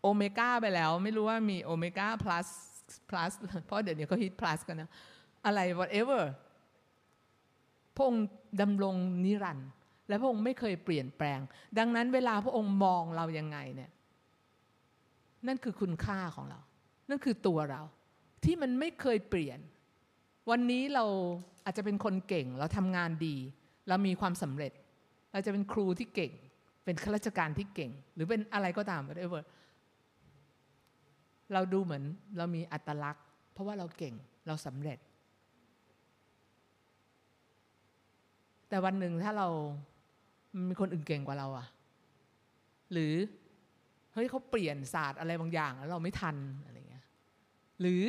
[0.00, 2.48] โอเมก้าไปแล้ว ไม่รู้ว่ามีโอเมก้า plus
[3.10, 3.32] plus
[3.66, 4.90] เพราะเดี๋ยวนี้เขาฮิต plus กันนะ
[5.46, 6.22] อะไร whatever
[7.96, 8.14] พง
[8.60, 9.68] ดำรงนิรันดร์
[10.08, 11.40] และพระองค์ไม่เคยเปลี่ยนแปลง
[11.78, 13.90] ดังนั้นเวลาพระองค์มองเรายังไงเนี่ย
[15.46, 16.60] นั่นคือคุณค่าของเรา
[17.08, 17.82] นั่นคือตัวเรา
[18.44, 19.58] ที่มันไม่เคยเปลี่ยน
[20.50, 21.04] วันนี้เรา
[21.64, 23.36] อาจจะเป็นคนเก่ง เราทำงานดี
[23.88, 24.72] เรามีความสำเร็จ
[25.32, 26.32] เราจะเป็นครูที่เก่ง
[26.84, 29.42] เป็นข้าราชการที่เก่ง หรือเป็นอะไรก็ตาม whatever
[31.52, 32.02] เราดูเหมือน
[32.38, 34.14] เรามีอัตลักษณ์ เพราะว่าเราเก่ง
[34.46, 34.98] เราสำเร็จ
[38.68, 39.48] แต่วันหนึ่งถ้าเรา
[40.68, 41.66] มีคนอื่นเก่งกว่าเราอะ
[42.92, 43.14] หรือ
[44.12, 47.04] เฮ้ยเขาเปลี่ยนศาสตร์อะไรบางอย่างแล้วเราไม่ทันอะไรเงี้ย
[47.80, 48.02] หรือ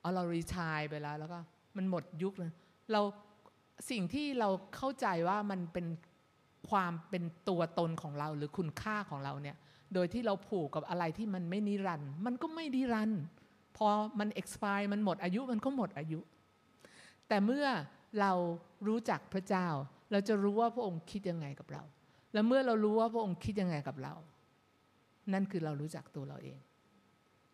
[0.00, 1.38] เอาเรารีทายไปแล้ว แล้วก็
[1.76, 2.50] มันหมดยุคเลย
[2.92, 3.00] เรา
[3.90, 5.86] สิ่งที่เราเข้าใจว่ามันเป็น
[6.70, 9.56] ความเป็นตัวตนของเราหรือคุณค่าของเราเนี่ย
[9.94, 13.22] โดยที่เราผูกกับอะไรที่มันไม่นิรันด์มันก็ไม่นิรันด์
[13.76, 13.88] พอ
[14.18, 16.20] มัน expire มันหมดอายุมันก็หมดอายุ
[17.28, 17.66] แต่เมื่อ
[18.20, 18.32] เรา
[18.86, 19.68] รู้จักพระเจ้า
[20.12, 21.82] เราจะรู้ว่าพระองค์คิดยังไงกับเรา
[22.32, 24.14] และเมื่อเรารู้ว่าพระองค์คิดยังไงกับเรา
[25.32, 26.58] นั่นคือเรารู้จักตัวเราเอง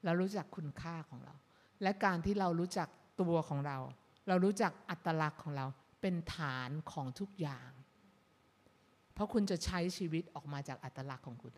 [0.05, 1.35] เรารู้จักคุณค่าของเรา
[1.83, 2.89] และการที่เรารู้จัก
[3.21, 3.79] ตัวของเรา
[4.29, 5.67] เรารู้จักอัตลักษณ์ของเรา
[6.01, 7.71] เป็นฐานของทุกอย่าง
[9.15, 11.53] เพราะคุณจะใช้ชีวิตออกมาจากอัตลักษณ์ของคุณ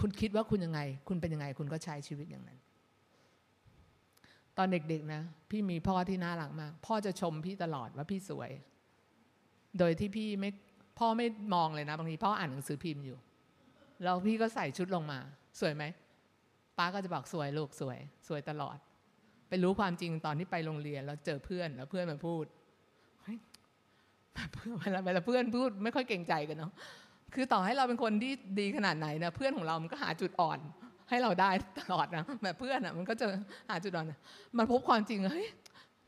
[0.00, 2.58] คุณคิดว่าคุณยังไง คุณเป็นยังไง คุณก็ใช้ชีวิตอย่างนั้น
[4.56, 8.50] ตอนเด็กๆนะ พี่มีพ่อที่น่ารักมาก พ่อจะชมพี่ตลอดว่าพี่สวย
[9.78, 10.50] โดยที่พี่ไม่
[10.98, 13.18] พ่อไม่มองเลยนะ บางทีพ่ออ่านหนังสือพิมพ์อยู่
[14.02, 15.18] แล้วพี่ก็ใส่ชุดลงมา
[15.60, 15.84] สวยไหม
[16.78, 17.98] ป้าก็จะบอกสวยลูกสวย
[18.28, 18.76] สวยตลอด
[19.48, 22.44] ไปรู้ความจริงตอนที่ไปโรงเรียน แล้วเจอเพื่อนแล้วเพื่อนมาพูด
[24.80, 26.72] เวลาเวลาเพื่อนพูดไม่ค่อยเก่งใจกันเนาะ
[27.34, 30.58] คือต่อให้เราเป็นคนที่ดีขนาดไหนนะเพื่อนของเรามันก็หาจุดอ่อน
[31.08, 31.50] ให้เราได้
[31.80, 33.26] ตลอดนะแบบเพื่อนอะมันก็จะ
[33.70, 34.06] หาจุดอ่อน
[34.58, 35.48] มันพบความจริงเฮ้ย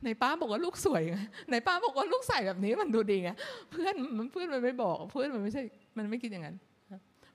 [0.04, 1.16] ในป้าบอกว่าลูกสวยไง
[1.50, 3.30] ในป้าบอกว่าลูกใส่แบบนี้มันดูดีไง
[3.70, 5.62] เพื่อนมันเพื่อนมันไม่บอก เพื่อนมันไม่ใช่
[5.98, 6.56] มันไม่คิดอย่างนั้น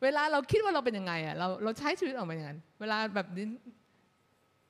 [0.04, 3.46] เวลาเราคิดว่าเราเป็นยังไงอะเราเราใช้ชีวิตออกมาอย่างนั้น เวลาแบบนี้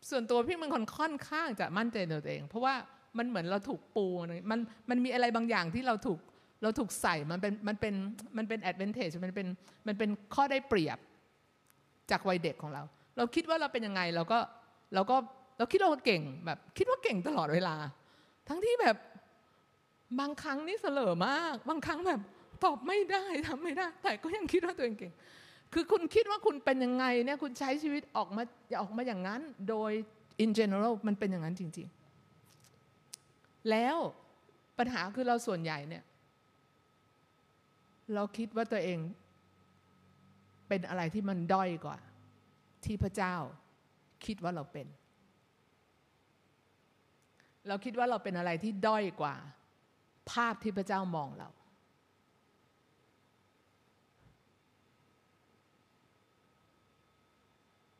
[0.09, 2.75] ส่วนตัวพี่มันคนค่อนข้างจะมั่นใจในตัวเอง เพราะว่า
[3.17, 4.05] มันเหมือนเราถูกปู
[4.51, 6.19] มันมันมีอะไรบางอย่างที่เราถูก
[6.63, 7.93] เราถูกใส่มันเป็นมันเป็น
[8.37, 9.47] มันเป็น advantage มันเป็น
[9.87, 10.97] มันเป็นข้อได้เปรียบ
[12.11, 12.83] จากวัยเด็กของเรา
[13.17, 14.39] เราคิดว่าเราเป็นยังไงเราก็
[14.95, 15.17] เราก็
[15.57, 17.75] เราคิดเราเก่งแบบคิดว่าเก่งตลอดเวลา
[18.47, 18.97] ทั้งที่แบบ
[20.19, 22.21] บางครั้งนี่เสลอมาก บางครั้งแบบ
[22.63, 25.13] ตอบไม่ได้ทำไม่ได้ แต่ก็ยังคิดว่าตัวเองเก่ง
[25.73, 28.43] คือคุณคิดว่าคุณเป็นยังไงเนี่ยคุณใช้ชีวิตออกมา
[28.81, 29.91] ออกมาอย่างนั้น โดย
[30.43, 31.87] in general มันเป็นอย่างนั้นจริง
[32.77, 33.97] ๆ แล้ว
[34.77, 36.03] ปัญหาคือเราส่วนใหญ่เนี่ย
[38.13, 38.99] เราคิดว่าตัวเอง
[40.67, 41.97] เป็นอะไรที่มันด้อยกว่า
[42.85, 43.35] ที่พระเจ้า
[44.25, 44.87] คิดว่าเราเป็น
[47.67, 49.35] เราคิดว่าเราเป็นอะไรที่ด้อยกว่า
[50.31, 51.49] ภาพที่พระเจ้ามองเรา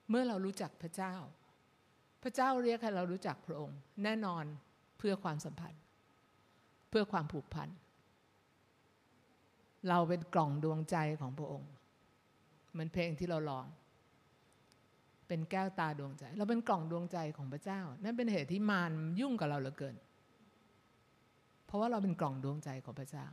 [0.10, 1.16] เมื่อเรารู้จักพระเจ้า
[2.24, 4.44] พระเจ้าเรียกให้เรารู้จักพระองค์ แน่นอน
[4.98, 5.82] เพื่อความสัมพันธ์
[6.90, 7.70] เพื่อความผูกพัน
[9.90, 11.72] เราเป็นกล่องดวงใจของพระองค์
[12.72, 13.66] เหมือนเพลงที่เราร้อง
[15.28, 19.96] เป็นแก้วตาดวงใจ เราเป็นกล่องดวงใจของพระเจ้า นั่นเป็นเหตุที่มารยุ่งกับเราเหลือเกิน
[21.66, 23.26] เพราะว่าเราเป็นกล่องดวงใจของพระเจ้า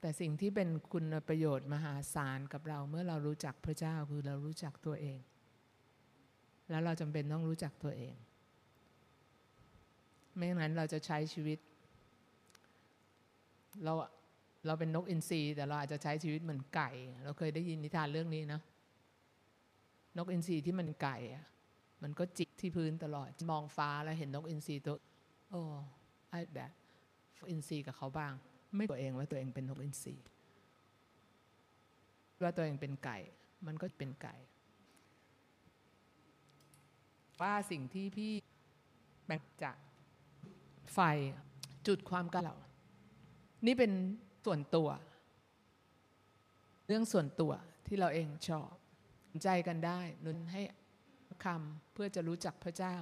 [0.00, 5.18] แต่สิ่งที่เป็นคุณประโยชน์มหาศาลกับเราเมื่อเรารู้จักพระเจ้าคือเรารู้จักตัวเอง
[6.70, 8.14] แล้วเราจำเป็นต้องรู้จักตัวเอง
[10.36, 11.58] ไม่งั้นเราจะใช้ชีวิต
[13.84, 13.92] เรา
[14.66, 16.90] เราเป็นนกอินทรีแต่เราอาจจะใช้ชีวิตเหมือนไก่
[17.24, 18.60] เราเคยได้ยินนิทานเรื่องนี้นะ
[20.16, 21.44] นกอินทรีที่มันไก่อะ
[22.02, 24.96] มันก็จิกที่พื้นตลอด มองฟ้าแล้วเห็นนกอินทรีตัว
[25.50, 25.60] โอ้
[26.30, 26.70] ไอ้แบบ
[27.50, 28.32] อินทรีกับเขาบ้าง
[28.76, 30.14] ไม่ตัวเองว่าตัวเองเป็นนกอินทรี
[32.42, 33.18] ว่าตัวเองเป็นไก่
[33.66, 34.34] มันก็เป็นไก่
[37.40, 38.32] ว่าสิ่งที่พี่
[39.26, 39.76] แบ่งจาก
[40.92, 40.98] ไฟ
[41.86, 42.56] จุดความกระเหล่า
[43.66, 43.92] นี่เป็น
[44.44, 44.88] ส่วนตัว
[46.86, 47.52] เรื่องส่วนตัว
[47.86, 48.70] ที่เราเองชอบ
[49.42, 50.62] ใจกันได้นุนให้
[51.44, 52.96] คำเพื่อจะรู้จักพระเจ้า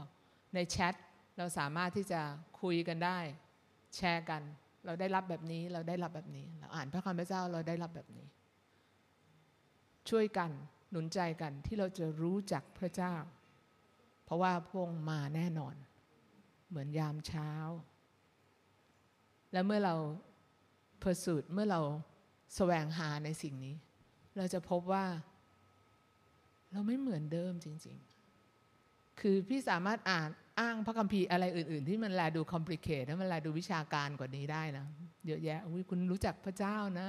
[0.54, 0.94] ในแชท
[1.38, 2.20] เราสามารถที่จะ
[2.60, 3.18] คุยกันได้
[3.96, 4.42] แชร์กัน
[4.84, 8.26] เราได้รับแบบนี้เราได้รับแบบนี้ เราอ่านพระคำพระเจ้าเราได้รับแบบนี้
[10.10, 10.50] ช่วยกัน
[10.90, 13.14] หนุนใจกันที่เราจะรู้จักพระเจ้า
[14.24, 15.74] เพราะว่าพระองค์มาแน่นอน
[16.68, 17.50] เหมือนยามเช้า
[19.52, 19.94] และเมื่อเรา
[21.00, 21.80] เพอร์สูตเมื่อเรา
[22.56, 23.76] แสวงหาในสิ่งนี้
[24.36, 25.04] เราจะพบว่า
[26.72, 27.96] เราไม่เหมือนเดิมจริง
[28.58, 30.28] ๆ คือพี่สามารถอ่าน
[30.60, 34.86] อ้างพระคัมภีร์อะไรอื่น ๆ ที่มันแลดูคอมพลีเคทมันแลดูวิชาการกว่านี้ได้นะ
[35.26, 37.08] เยอะแยะอุ้ยคุณรู้จักพระเจ้านะ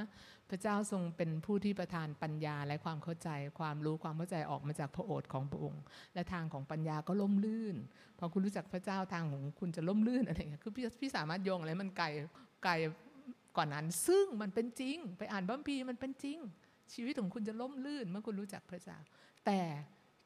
[0.49, 5.81] พระเจ้าทรงเป็นผู้ที่ประทานปัญญาและความเข้าใจ ความรู้ความเข้าใจออกมาจากพระโอษฐ์ของพระองค์
[6.13, 7.75] และทางของปัญญาก็ล่มลื่น
[8.19, 12.07] พอคุณรู้จักพระเจ้าทางของคุณจะล่มลื่นอะไรเงี้ย คือพี่พี่สามารถโยงอะไรมันไกล
[12.63, 12.73] ไกล
[13.57, 16.37] ก่อนนั้น ซึ่งมันเป็นจริง ไปอ่านบัมพีมันเป็นจริง
[16.93, 18.97] ชีวิตของคุณจะล่มลื่น เมื่อคุณรู้จักพระเจ้า
[19.45, 19.61] แต่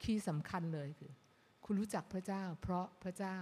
[0.04, 1.14] คีย์สำคัญเลยคือ
[1.66, 3.38] คุณรู้จักพระเจ้า เพราะพระเจ้า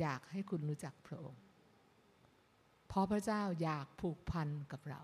[0.00, 1.42] อยากให้คุณรู้จักพระองค์
[2.88, 5.00] เพราะพระเจ้าอยากผูกพันกับเรา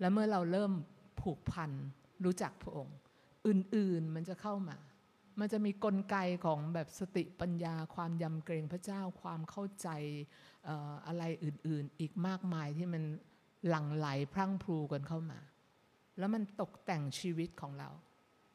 [0.00, 0.72] และเมื่อเราเริ่ม
[1.20, 1.70] ผูกพัน
[2.24, 2.96] รู้จักพระองค์
[3.46, 4.78] อื่นๆมันจะเข้ามา
[5.40, 9.88] มันจะมีกลไกของแบบสติปัญญา ความยำเกรงพระเจ้าความเข้าใจ
[11.06, 13.02] อะไรอื่นๆ อีกมากมายที่มัน
[13.68, 15.38] หลั่งไหลพรั่งพรูกันเข้ามา
[16.18, 17.90] แล้วมันตกแต่งชีวิตของเรา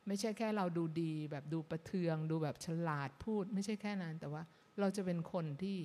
[0.08, 4.44] ไม่ใช่แค่เราดูดี แบบดูประเทือง ดูแบบฉลาดพูด ไม่ใช่แค่นั้น แต่ว่า
[4.80, 5.80] เราจะเป็นคนที่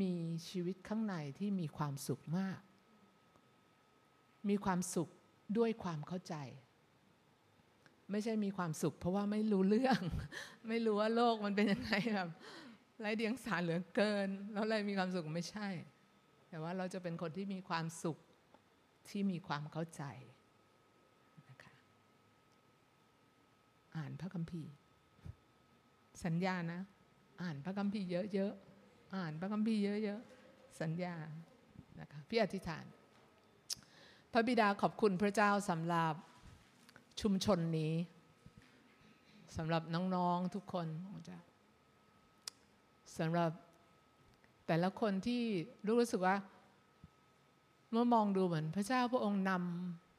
[0.00, 0.14] มี
[0.48, 2.60] ชีวิตข้างในที่มีความสุขมาก
[4.48, 5.08] มีความสุข
[5.58, 6.34] ด้วยความเข้าใจ
[8.10, 10.00] ไม่ใช่มีความสุข เพราะว่าไม่รู้เรื่อง
[10.68, 12.28] ไม่รู้ว่าโลกมันเป็นยังไงแบบ
[13.00, 15.68] ไร้เดียงสาเหลือเกิน แล้วเลยมีความสุขไม่ใช่
[16.48, 18.18] แต่ว่าเราจะเป็นคนที่มีความสุข
[19.08, 20.02] ที่มีความเข้าใจ
[21.48, 21.74] นะคะ
[23.96, 24.70] อ่านพระคัมภีร์
[26.24, 26.80] สัญญานะ
[27.42, 31.14] อ่านพระคัมภีร์เยอะๆอ่านพระคัมภีร์เยอะๆสัญญา
[32.00, 32.84] นะคะพี่อธิษฐาน
[34.32, 36.14] พระบิดาขอบคุณพระเจ้าสำหรับ
[37.20, 37.94] ชุมชนนี้
[39.56, 41.40] สำหรับน้องๆทุกคนของเจ้า
[43.18, 43.50] สำหรับ
[44.66, 45.42] แต่ละคนที่
[45.88, 46.36] รู้สึกว่า
[47.90, 50.11] เมื่อมองดูเหมือนพระเจ้าพระองค์นำ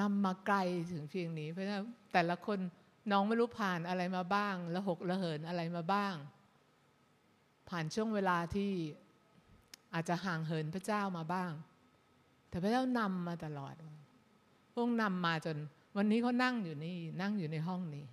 [0.00, 0.58] นำมาไกล
[0.92, 2.58] ถึงเพียงนี้เพราะฉะนั้นแต่ละคน
[3.10, 6.14] น้องไม่รู้ผ่านอะไรมาบ้างละหกละเหินอะไรมาบ้าง
[7.68, 8.70] ผ่านช่วงเวลาที่
[9.94, 11.52] อาจจะห่างเหินพระเจ้ามาบ้าง
[12.48, 13.74] แต่พระเจ้านำมาตลอด
[14.72, 15.56] พระองค์นำมาจน
[15.96, 18.06] วันนี้เขานั่งอยู่นี่นั่งอยู่ในห้องนี้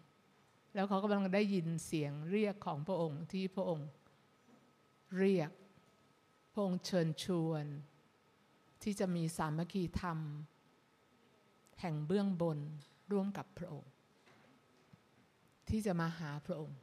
[0.76, 3.88] แล้วเขากำลังได้ยินเสียงเรียกของพระองค์ที่พระองค์
[5.18, 5.52] เรียก
[6.54, 7.66] พระองค์เชิญชวน
[8.84, 10.20] ที่จะมีสามัคคีธรรม
[11.82, 12.60] แห่งเบื้องบน
[13.12, 13.92] ร่วมกับพระองค์
[15.70, 16.80] ที่จะมาหาพระองค์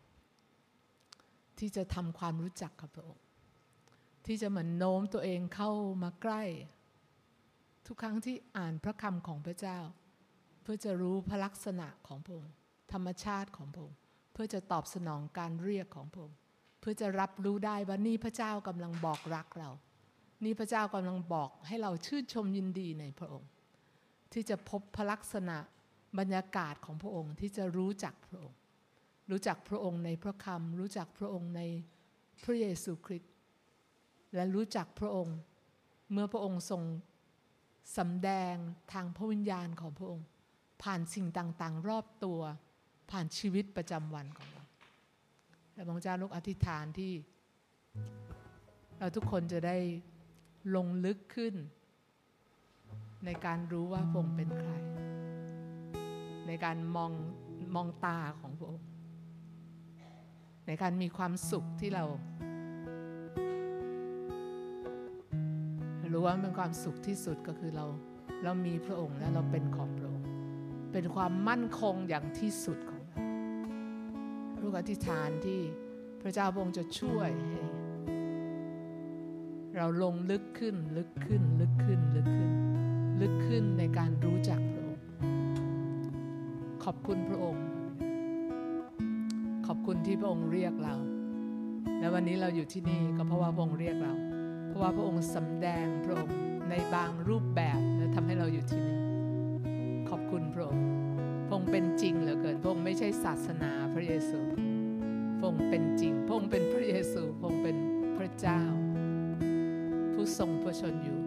[1.58, 3.24] ที่จะทำความรู้จักกับพระองค์
[4.26, 5.70] ที่จะเหมือนโน้มตัวเองเข้า
[6.02, 6.42] มาใกล้
[7.86, 9.78] ทุกครั้งที่อ่านพระคำของพระเจ้า
[10.62, 12.52] เพื่อจะรู้พระลักษณะของพระองค์
[12.92, 13.98] ธรรมชาติของพระองค์
[14.32, 16.38] เพื่อจะตอบสนองการเรียกของพระองค์
[16.80, 19.70] เพื่อจะรับรู้ได้ว่านี่พระเจ้ากำลังบอกรักเรา
[20.44, 23.48] นี่พระเจ้ากำลังบอกให้เราชื่นชมยินดีในพระองค์
[24.32, 25.58] ที่จะพบพลักษณะ
[26.18, 28.58] บรรยากาศของพระองค์ที่จะรู้จักพระองค์
[29.30, 31.62] รู้จักพระองค์ในพระคำรู้จักพระองค์ใน
[32.42, 33.32] พระเยซูคริสต์
[34.34, 35.36] และรู้จักพระองค์
[36.12, 36.82] เมื่อพระองค์ทรง
[37.98, 38.54] สำแดง
[38.92, 40.26] ทางพระวิญญาณของพระองค์
[40.82, 42.40] ผ่านสิ่งต่างๆ รอบตัว
[43.10, 44.64] ผ่านชีวิตประจำวันของเรา
[45.74, 47.12] และพระเจ้าลูกอธิษฐานที่
[48.98, 49.76] เราทุกคนจะได้
[50.76, 51.54] ลงลึกขึ้น
[53.24, 54.72] ในการรู้ว่าพระองค์เป็นใคร
[56.46, 57.12] ในการมอง
[57.74, 58.86] มองตาของพระองค์
[60.66, 62.04] ในการมีความสุขที่เรา
[66.12, 67.86] รู้ว่าเป็นความสุขที่สุดก็คือเรา
[68.44, 70.26] เรามีพระองค์และเราเป็นของพระองค์
[70.92, 73.18] เป็นความมั่นคงอย่างที่สุดของเรา
[74.60, 75.60] ลูกอธิษฐานที่
[76.22, 77.62] พระเจ้าพระองค์จะช่วยให้
[79.76, 82.52] เราลงลึกขึ้นลึกขึ้นลึกขึ้นลึกขึ้น
[83.22, 85.04] ลึกขึ้นในการรู้จักพระองค์
[86.84, 87.64] ขอบคุณพระองค์
[89.66, 90.94] ขอบคุณที่พระองค์เรียกเรา
[92.00, 94.14] และวันนี้เราอยู่ที่นี่ก็เพราะว่าพระองค์เรียกเรา
[94.68, 96.36] เพราะว่าพระองค์สำแดงพระองค์
[96.70, 98.98] ในบางรูปแบบและทำให้เราอยู่ที่นี่
[100.08, 100.86] ขอบคุณพระองค์
[101.46, 104.40] พระองค์เป็นจริงเหลือเกิน พระองค์ไม่ใช่ศาสนาพระเยซู
[105.38, 107.76] พระองค์เป็นจริง พระองค์เป็นพระเยซู พระองค์เป็น
[108.18, 108.62] พระเจ้า
[110.12, 111.20] ผู้ทรงพระชนอยู่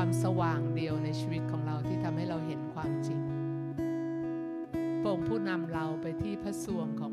[0.00, 3.20] ความสว่างเดียวในชีวิตของเราที่ทำให้เราเห็นความจริง
[5.00, 7.12] พระองค์ผู้นำเราไปที่พระสวงของ